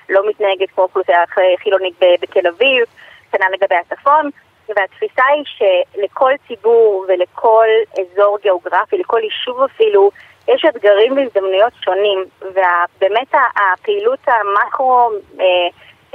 [0.10, 1.24] לא מתנהגת כמו אוכלוסייה
[1.64, 2.86] חילונית בתל אביב,
[3.32, 4.30] כנ"ל לגבי הצפון,
[4.76, 7.68] והתפיסה היא שלכל ציבור ולכל
[8.00, 10.12] אזור גיאוגרפי, לכל יישוב אפילו,
[10.48, 15.10] יש אתגרים והזדמנויות שונים, ובאמת הפעילות המקרו...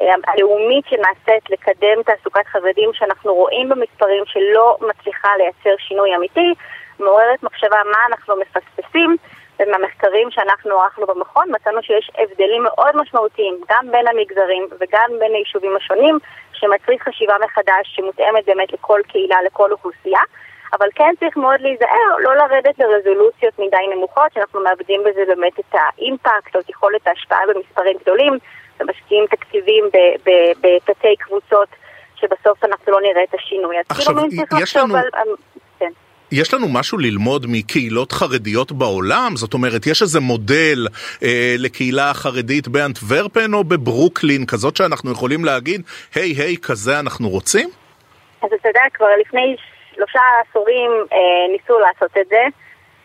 [0.00, 6.54] אה, הלאומית שנעשית לקדם תעסוקת חרדים שאנחנו רואים במספרים שלא מצליחה לייצר שינוי אמיתי,
[7.00, 9.16] מעוררת מחשבה מה אנחנו מפספסים
[9.60, 15.76] ומהמחקרים שאנחנו ערכנו במכון מצאנו שיש הבדלים מאוד משמעותיים גם בין המגזרים וגם בין היישובים
[15.76, 16.18] השונים
[16.52, 20.20] שמצריך חשיבה מחדש שמותאמת באמת לכל קהילה, לכל אוכלוסייה
[20.72, 25.74] אבל כן צריך מאוד להיזהר, לא לרדת לרזולוציות מדי נמוכות, שאנחנו מאבדים בזה באמת את
[25.74, 28.38] האימפקט או את יכולת ההשפעה במספרים גדולים.
[28.80, 29.84] ומשקיעים תקציבים
[30.60, 31.68] בתתי קבוצות
[32.20, 33.76] שבסוף אנחנו לא נראה את השינוי.
[33.88, 34.96] עכשיו, כאילו יש לנו...
[34.96, 35.28] על...
[35.78, 35.90] כן.
[36.32, 39.32] יש לנו משהו ללמוד מקהילות חרדיות בעולם?
[39.34, 40.86] זאת אומרת, יש איזה מודל
[41.22, 45.82] אה, לקהילה החרדית באנטוורפן או בברוקלין, כזאת שאנחנו יכולים להגיד,
[46.14, 47.68] היי hey, היי, hey, כזה אנחנו רוצים?
[48.42, 49.56] אז אתה יודע, כבר לפני
[49.94, 51.18] שלושה עשורים אה,
[51.52, 52.42] ניסו לעשות את זה.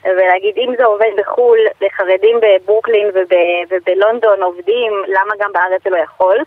[0.06, 3.34] ולהגיד אם זה עובד בחו"ל, לחרדים בברוקלין וב,
[3.70, 6.38] ובלונדון עובדים, למה גם בארץ זה לא יכול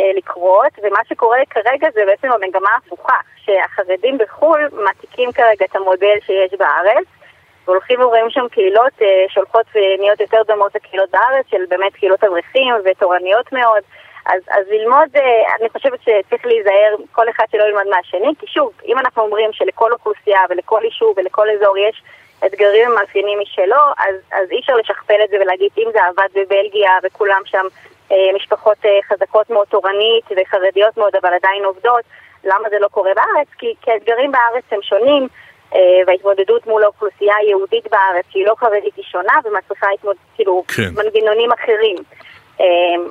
[0.00, 0.72] אה, לקרות?
[0.82, 7.06] ומה שקורה כרגע זה בעצם המגמה ההפוכה, שהחרדים בחו"ל מעתיקים כרגע את המודל שיש בארץ.
[7.68, 12.74] והולכים ורואים שם קהילות אה, שהולכות ונהיות יותר דומות לקהילות בארץ, של באמת קהילות אברכים
[12.84, 13.82] ותורניות מאוד.
[14.26, 18.72] אז, אז ללמוד, אה, אני חושבת שצריך להיזהר כל אחד שלא ילמד מהשני, כי שוב,
[18.84, 22.02] אם אנחנו אומרים שלכל אוכלוסייה ולכל יישוב ולכל אזור יש
[22.46, 26.92] אתגרים ומאפיינים משלו, אז, אז אי אפשר לשכפל את זה ולהגיד אם זה עבד בבלגיה
[27.02, 27.66] וכולם שם
[28.12, 32.04] אה, משפחות אה, חזקות מאוד תורנית וחרדיות מאוד אבל עדיין עובדות,
[32.44, 33.48] למה זה לא קורה בארץ?
[33.58, 35.28] כי, כי האתגרים בארץ הם שונים
[35.74, 40.16] אה, וההתמודדות מול האוכלוסייה היהודית בארץ שהיא לא חרדית היא שונה ומצריכה התמוד...
[40.34, 40.90] כאילו כן.
[40.96, 41.96] מנגנונים אחרים.
[42.60, 42.66] אה,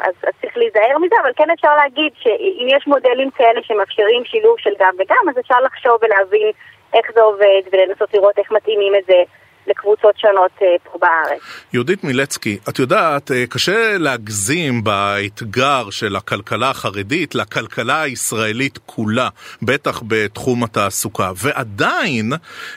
[0.07, 4.55] אז, אז צריך להיזהר מזה, אבל כן אפשר להגיד שאם יש מודלים כאלה שמאפשרים שילוב
[4.59, 6.51] של גם וגם, אז אפשר לחשוב ולהבין
[6.93, 9.23] איך זה עובד ולנסות לראות איך מתאימים את זה
[9.67, 11.41] לקבוצות שונות אה, פה בארץ.
[11.73, 19.29] יהודית מילצקי, את יודעת, אה, קשה להגזים באתגר של הכלכלה החרדית לכלכלה הישראלית כולה,
[19.61, 22.33] בטח בתחום התעסוקה, ועדיין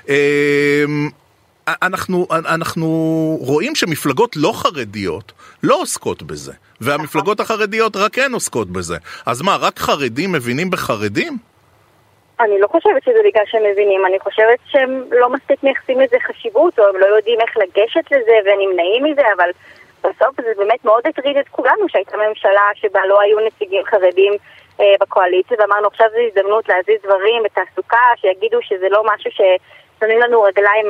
[0.08, 0.84] אה,
[1.82, 2.86] אנחנו, אנחנו
[3.40, 5.32] רואים שמפלגות לא חרדיות
[5.62, 8.96] לא עוסקות בזה, והמפלגות החרדיות רק הן עוסקות בזה.
[9.26, 11.38] אז מה, רק חרדים מבינים בחרדים?
[12.40, 16.78] אני לא חושבת שזה בגלל שהם מבינים, אני חושבת שהם לא מספיק מייחסים לזה חשיבות,
[16.78, 19.50] או הם לא יודעים איך לגשת לזה ונמנעים מזה, אבל
[20.04, 24.32] בסוף זה באמת מאוד הטריד את כולנו שהייתה ממשלה שבה לא היו נציגים חרדים
[24.80, 30.42] אה, בקואליציה, ואמרנו עכשיו זו הזדמנות להזיז דברים בתעסוקה, שיגידו שזה לא משהו ששמים לנו
[30.42, 30.86] רגליים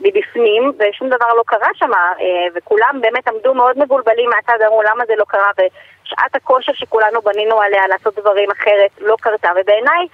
[0.00, 5.04] מבפנים, ושום דבר לא קרה שם, אה, וכולם באמת עמדו מאוד מבולבלים מהצד, אמרו למה
[5.06, 10.06] זה לא קרה, ושעת הכושר שכולנו בנינו עליה לעשות דברים אחרת לא קרתה, ובעיניי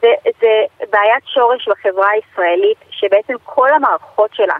[0.00, 0.08] זה,
[0.40, 4.56] זה בעיית שורש בחברה הישראלית, שבעצם כל המערכות שלה,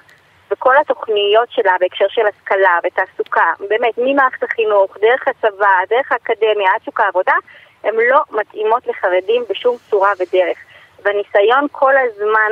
[0.51, 6.81] וכל התוכניות שלה בהקשר של השכלה ותעסוקה, באמת, ממערכת החינוך, דרך הצבא, דרך האקדמיה, עד
[6.85, 7.35] שוק העבודה,
[7.85, 10.59] הן לא מתאימות לחרדים בשום צורה ודרך.
[11.05, 12.51] והניסיון כל הזמן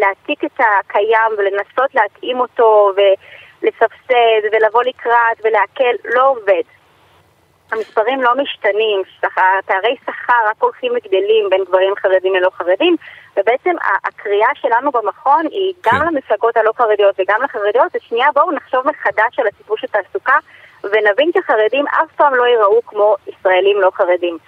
[0.00, 6.62] להעתיק את הקיים ולנסות להתאים אותו ולסבסד ולבוא לקראת ולהקל לא עובד.
[7.72, 9.02] המספרים לא משתנים,
[9.66, 12.96] פערי שכר רק הולכים וגדלים בין גברים חרדים ללא חרדים,
[13.36, 13.70] ובעצם
[14.04, 16.06] הקריאה שלנו במכון היא גם כן.
[16.06, 20.38] למפלגות הלא חרדיות וגם לחרדיות, זה שנייה בואו נחשוב מחדש על הסיפור של תעסוקה
[20.84, 24.38] ונבין שחרדים אף פעם לא ייראו כמו ישראלים לא חרדים.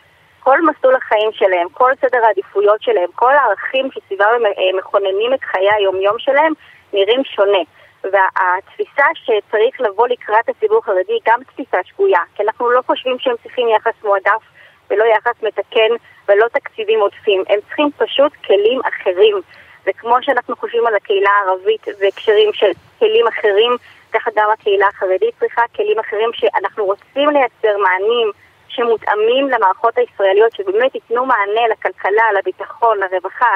[0.41, 5.73] כל מסלול החיים שלהם, כל סדר העדיפויות שלהם, כל הערכים שסביבם הם מכוננים את חיי
[5.73, 6.53] היומיום שלהם,
[6.93, 7.59] נראים שונה.
[8.05, 13.35] והתפיסה שצריך לבוא לקראת הציבור החרדי היא גם תפיסה שגויה, כי אנחנו לא חושבים שהם
[13.43, 14.43] צריכים יחס מועדף
[14.91, 15.91] ולא יחס מתקן
[16.29, 19.41] ולא תקציבים עודפים, הם צריכים פשוט כלים אחרים.
[19.87, 23.77] וכמו שאנחנו חושבים על הקהילה הערבית והקשרים של כלים אחרים,
[24.13, 28.31] ככה גם הקהילה החרדית צריכה כלים אחרים שאנחנו רוצים לייצר מענים
[28.69, 33.55] שמותאמים למערכות הישראליות, שבאמת ייתנו מענה לכלכלה, לביטחון, לרווחה,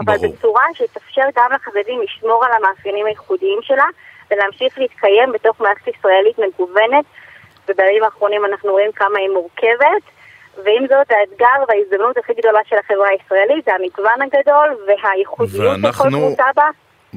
[0.00, 0.32] אבל ברור.
[0.32, 3.86] בצורה שתאפשר גם לחרדים לשמור על המאפיינים הייחודיים שלה
[4.30, 7.04] ולהמשיך להתקיים בתוך מערכת ישראלית מגוונת,
[7.68, 10.02] ובימים האחרונים אנחנו רואים כמה היא מורכבת.
[10.64, 16.04] ועם זאת, האתגר וההזדמנות הכי גדולה של החברה הישראלית זה המגוון הגדול והייחודיות ואנחנו...
[16.04, 16.68] של כל קבוצה בה.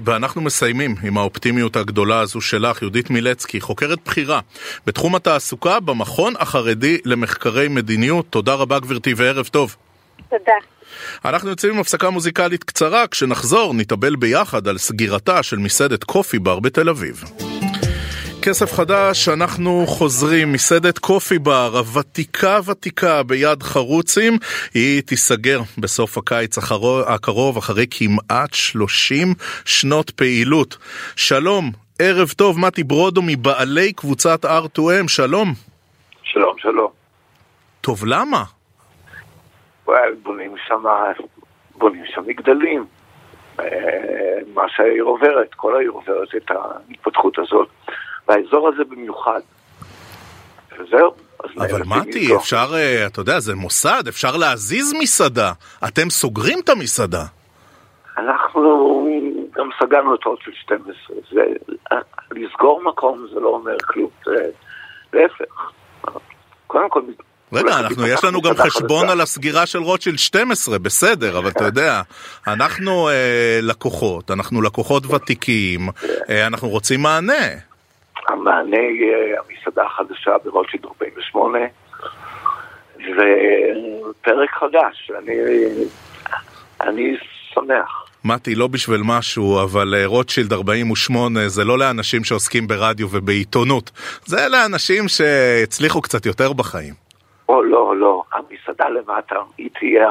[0.05, 4.39] ואנחנו מסיימים עם האופטימיות הגדולה הזו שלך, יהודית מילצקי, חוקרת בכירה
[4.85, 8.25] בתחום התעסוקה במכון החרדי למחקרי מדיניות.
[8.29, 9.75] תודה רבה גברתי וערב טוב.
[10.29, 10.76] תודה.
[11.25, 16.59] אנחנו יוצאים עם הפסקה מוזיקלית קצרה, כשנחזור נתאבל ביחד על סגירתה של מסעדת קופי בר
[16.59, 17.23] בתל אביב.
[18.41, 24.37] כסף חדש, אנחנו חוזרים, מסעדת קופי בר, הוותיקה ותיקה ביד חרוצים,
[24.73, 26.57] היא תיסגר בסוף הקיץ
[27.07, 29.33] הקרוב, אחרי כמעט 30
[29.65, 30.77] שנות פעילות.
[31.15, 35.53] שלום, ערב טוב, מתי ברודו מבעלי קבוצת R2M, שלום.
[36.23, 36.91] שלום, שלום.
[37.81, 38.43] טוב, למה?
[40.23, 40.83] בונים שם,
[41.75, 42.85] בונים שם מגדלים.
[43.59, 43.65] אה,
[44.53, 47.67] מה שהעיר עוברת, כל העיר עוברת את ההתפתחות הזאת.
[48.27, 49.39] והאזור הזה במיוחד.
[50.79, 51.11] וזהו.
[51.57, 55.51] אבל מתי, אפשר, אה, אתה יודע, זה מוסד, אפשר להזיז מסעדה.
[55.87, 57.23] אתם סוגרים את המסעדה.
[58.17, 59.07] אנחנו
[59.53, 61.15] גם סגרנו את רוטשילד 12.
[61.31, 61.41] זה,
[62.31, 64.49] לסגור מקום זה לא אומר כלום, זה
[65.13, 65.71] להפך.
[66.67, 67.01] קודם כל...
[67.53, 72.01] רגע, אנחנו, יש לנו גם חשבון על הסגירה של רוטשילד 12, בסדר, אבל אתה יודע,
[72.47, 75.89] אנחנו אה, לקוחות, אנחנו לקוחות ותיקים,
[76.29, 77.47] אה, אנחנו רוצים מענה.
[78.27, 81.59] המענה יהיה המסעדה החדשה ברוטשילד 48,
[82.97, 85.33] ופרק חדש, אני,
[86.81, 87.17] אני
[87.53, 88.03] שמח.
[88.25, 93.91] מתי, לא בשביל משהו, אבל אה, רוטשילד 48 זה לא לאנשים שעוסקים ברדיו ובעיתונות,
[94.25, 97.06] זה לאנשים שהצליחו קצת יותר בחיים.
[97.49, 100.09] או לא, לא, המסעדה למטה היא תהיה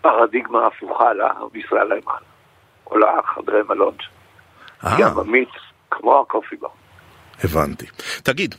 [0.00, 2.26] הפרדיגמה ההפוכה למסעדה למעלה,
[2.86, 3.94] או לחדרי מלון.
[4.82, 5.48] היא עממית
[5.90, 6.68] כמו הקופי בר.
[7.44, 7.86] הבנתי.
[8.22, 8.54] תגיד,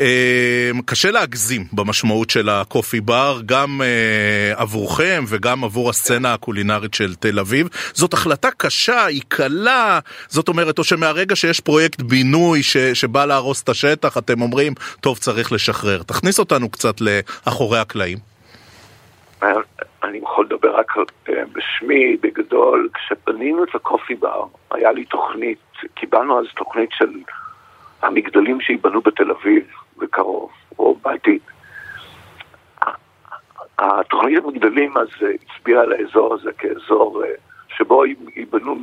[0.00, 7.14] אה, קשה להגזים במשמעות של הקופי בר, גם אה, עבורכם וגם עבור הסצנה הקולינרית של
[7.14, 7.68] תל אביב.
[7.92, 9.98] זאת החלטה קשה, היא קלה,
[10.28, 15.18] זאת אומרת, או שמהרגע שיש פרויקט בינוי ש, שבא להרוס את השטח, אתם אומרים, טוב,
[15.18, 16.02] צריך לשחרר.
[16.02, 18.18] תכניס אותנו קצת לאחורי הקלעים.
[20.04, 20.92] אני יכול לדבר רק
[21.28, 22.88] אה, בשמי, בגדול.
[22.94, 25.58] כשבנינו את הקופי בר, היה לי תוכנית,
[25.94, 27.10] קיבלנו אז תוכנית של...
[28.04, 29.64] המגדלים שייבנו בתל אביב
[29.98, 31.40] בקרוב, או בעתיד.
[33.78, 37.30] התוכנית המגדלים אז הצביעה על האזור הזה כאזור אה,
[37.68, 38.04] שבו
[38.36, 38.76] ייבנו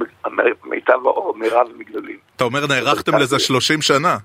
[0.63, 2.17] מיטב או מירב המגדלים.
[2.35, 4.17] אתה אומר נערכתם לזה 30 שנה.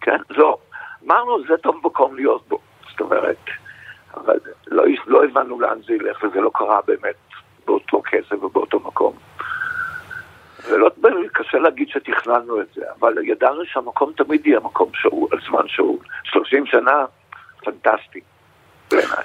[0.00, 0.58] כן, לא.
[1.06, 2.58] אמרנו, זה טוב מקום להיות בו.
[2.90, 3.44] זאת אומרת,
[4.14, 7.16] אבל לא, לא הבנו לאן זה ילך, וזה לא קרה באמת
[7.66, 9.12] באותו כסף ובאותו מקום.
[10.68, 10.90] ולא
[11.32, 15.98] קשה להגיד שתכננו את זה, אבל ידענו שהמקום תמיד יהיה מקום שאול, על זמן שאול.
[16.24, 17.04] 30 שנה,
[17.64, 18.20] פנטסטי,
[18.90, 19.24] בעיניי.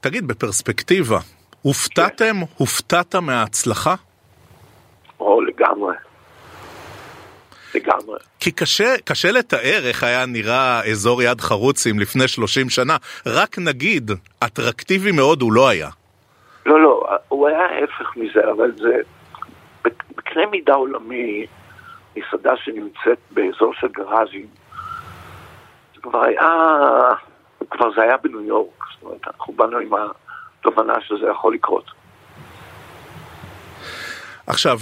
[0.00, 1.18] תגיד, בפרספקטיבה,
[1.62, 2.52] הופתעתם, כן.
[2.56, 3.94] הופתעת מההצלחה?
[5.20, 5.94] או, לגמרי.
[7.74, 8.18] לגמרי.
[8.40, 12.96] כי קשה, קשה לתאר איך היה נראה אזור יד חרוצים לפני 30 שנה.
[13.26, 14.10] רק נגיד,
[14.44, 15.88] אטרקטיבי מאוד הוא לא היה.
[16.66, 19.00] לא, לא, הוא היה ההפך מזה, אבל זה
[20.34, 21.46] בקנה מידה עולמי,
[22.16, 24.46] מסעדה שנמצאת באזור של גראז'ים,
[25.94, 26.48] זה כבר היה,
[27.70, 29.90] כבר זה היה בניו יורק, זאת אומרת, אנחנו באנו עם
[30.60, 31.90] התובנה שזה יכול לקרות.
[34.46, 34.78] עכשיו,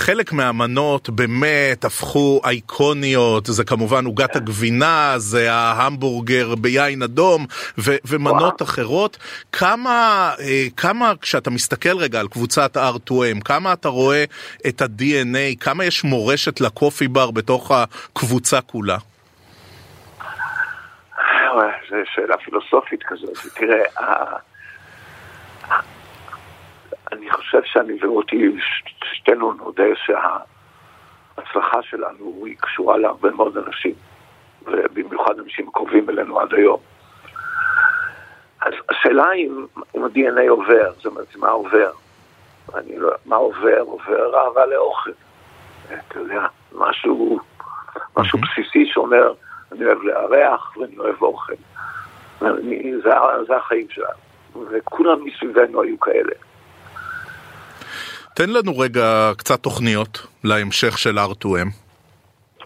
[0.00, 7.46] חלק מהמנות באמת הפכו אייקוניות, זה כמובן עוגת הגבינה, זה ההמבורגר ביין אדום
[7.78, 8.70] ו- ומנות וואו.
[8.70, 9.18] אחרות.
[9.52, 14.24] כמה, אה, כמה, כשאתה מסתכל רגע על קבוצת R2M, כמה אתה רואה
[14.68, 18.98] את ה-DNA, כמה יש מורשת לקופי בר בתוך הקבוצה כולה?
[21.90, 23.38] זו שאלה פילוסופית כזאת.
[23.54, 23.84] תראה,
[27.12, 28.56] אני חושב שאני ורותי,
[29.04, 33.94] שתינו נודה שההצלחה שלנו היא קשורה להרבה מאוד אנשים,
[34.62, 36.78] ובמיוחד אנשים קרובים אלינו עד היום.
[38.60, 41.90] אז השאלה אם, אם ה-DNA עובר, זאת אומרת, מה עובר?
[42.74, 43.80] אני לא, מה עובר?
[43.80, 45.10] עובר אהבה לאוכל.
[45.86, 47.38] אתה יודע, משהו,
[48.16, 49.32] משהו בסיסי שאומר,
[49.72, 51.52] אני אוהב לארח ואני אוהב אוכל.
[52.42, 53.10] אני, זה,
[53.46, 56.32] זה החיים שלנו, וכולם מסביבנו היו כאלה.
[58.34, 61.68] תן לנו רגע קצת תוכניות להמשך של R2M.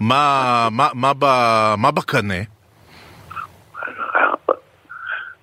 [0.01, 2.35] מה, מה, מה, מה, מה בקנה?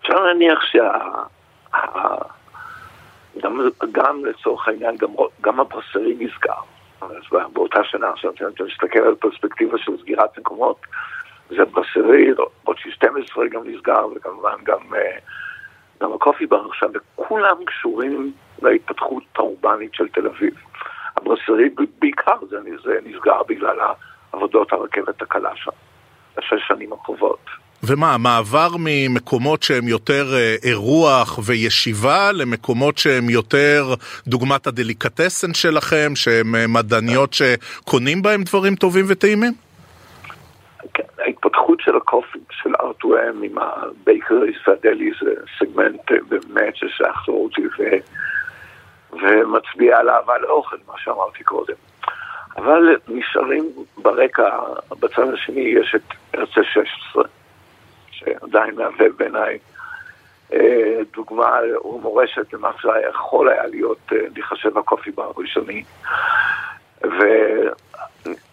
[0.02, 0.92] אפשר להניח שה...
[3.92, 5.10] גם, לצורך העניין, גם,
[5.42, 6.54] גם הברסרי נסגר.
[7.54, 10.82] באותה שנה, עכשיו אתה מסתכל על פרספקטיבה של סגירת מקומות,
[11.50, 12.32] זה ברסרי,
[12.66, 15.18] רוצ'י 12 גם נסגר, וכמובן גם, אה,
[16.02, 20.54] גם הקופי בר עכשיו, וכולם קשורים להתפתחות האורבנית של תל אביב.
[21.18, 23.78] הברסרי בעיקר זה, זה נסגר בגלל
[24.32, 25.72] עבודות הרכבת הקלה שם,
[26.38, 27.46] בשש שנים הקרובות.
[27.84, 33.94] ומה, המעבר ממקומות שהם יותר אה, אירוח וישיבה למקומות שהם יותר
[34.28, 39.54] דוגמת הדליקטסן שלכם, שהם אה, מדעניות שקונים בהם דברים טובים וטעימים?
[40.94, 46.18] כן, ההתפתחות של ה coffee, של R2M עם ה bakeries וה deli זה סגמנט אה,
[46.30, 47.62] באמת ששייך אותי
[49.12, 51.74] ומצביע על אהבה לאוכל, מה שאמרתי קודם.
[52.58, 54.60] אבל נשארים ברקע,
[55.00, 57.24] בצד השני יש את הרצל 16,
[58.12, 59.58] שעדיין מהווה בעיניי
[60.54, 65.84] אה, דוגמה או מורשת למה שהיה יכול היה להיות, אה, להיחשב הקופי בר הראשוני.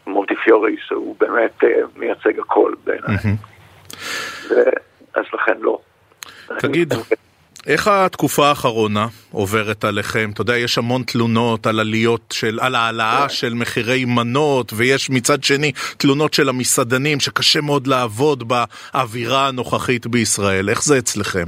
[0.07, 3.17] ומוטי פיורי, שהוא באמת אה, מייצג הכל בעיניי.
[5.15, 5.79] אז לכן לא.
[6.59, 6.95] תגיד,
[7.67, 10.31] איך התקופה האחרונה עוברת עליכם?
[10.35, 13.29] אתה יודע, יש המון תלונות על עליות של, על העלאה כן.
[13.29, 20.69] של מחירי מנות, ויש מצד שני תלונות של המסעדנים שקשה מאוד לעבוד באווירה הנוכחית בישראל.
[20.69, 21.45] איך זה אצלכם?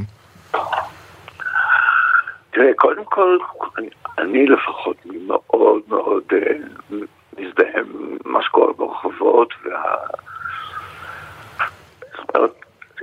[2.51, 3.38] תראה, קודם כל,
[3.78, 3.88] אני,
[4.18, 4.96] אני לפחות
[5.26, 6.38] מאוד מאוד אה,
[7.38, 9.94] מזדהה עם מה שקורה ברחובות, וה...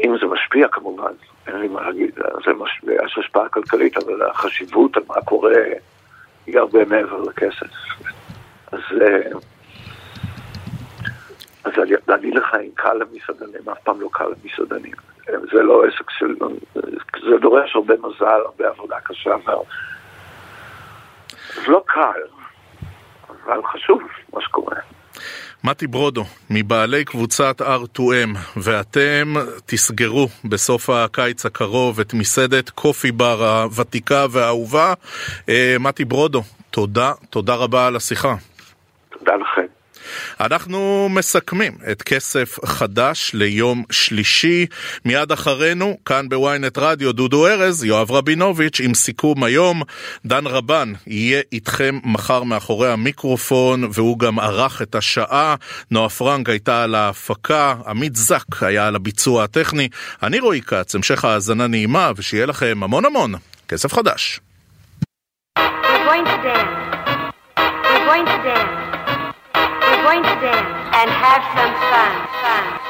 [0.06, 1.12] אם זה משפיע כמובן,
[1.48, 2.82] אין לי מה להגיד, זה מש...
[3.06, 5.62] יש השפעה כלכלית, אבל החשיבות על מה קורה
[6.46, 7.68] היא הרבה מעבר לכסף.
[8.72, 9.30] אז, אה,
[11.64, 11.72] אז
[12.08, 14.94] להגיד לך אם קל למסעדנים, אף פעם לא קל למסעדנים.
[15.26, 16.36] זה לא עסק של...
[17.30, 19.36] זה דורש הרבה מזל, הרבה עבודה קשה,
[21.56, 22.22] זה לא קל,
[23.30, 24.02] אבל חשוב
[24.34, 24.76] מה שקורה.
[25.64, 29.34] מתי ברודו, מבעלי קבוצת R2M, ואתם
[29.66, 34.94] תסגרו בסוף הקיץ הקרוב את מסעדת קופי בר הוותיקה והאהובה.
[35.50, 38.36] אה, מתי ברודו, תודה, תודה רבה על השיחה.
[39.20, 39.67] תודה לכם.
[40.40, 44.66] אנחנו מסכמים את כסף חדש ליום שלישי.
[45.06, 49.82] מיד אחרינו, כאן בוויינט רדיו, דודו ארז, יואב רבינוביץ', עם סיכום היום.
[50.26, 55.56] דן רבן יהיה איתכם מחר מאחורי המיקרופון, והוא גם ערך את השעה.
[55.92, 59.90] נועה פרנק הייתה על ההפקה, עמית זק היה על הביצוע הטכני.
[60.24, 63.34] אני רועי כץ, המשך האזנה נעימה, ושיהיה לכם המון המון
[63.68, 64.40] כסף חדש.
[65.60, 67.34] We're going to dance.
[67.58, 68.97] We're going to dance.
[70.08, 72.14] Going to dance and have some fun.
[72.42, 72.87] fun.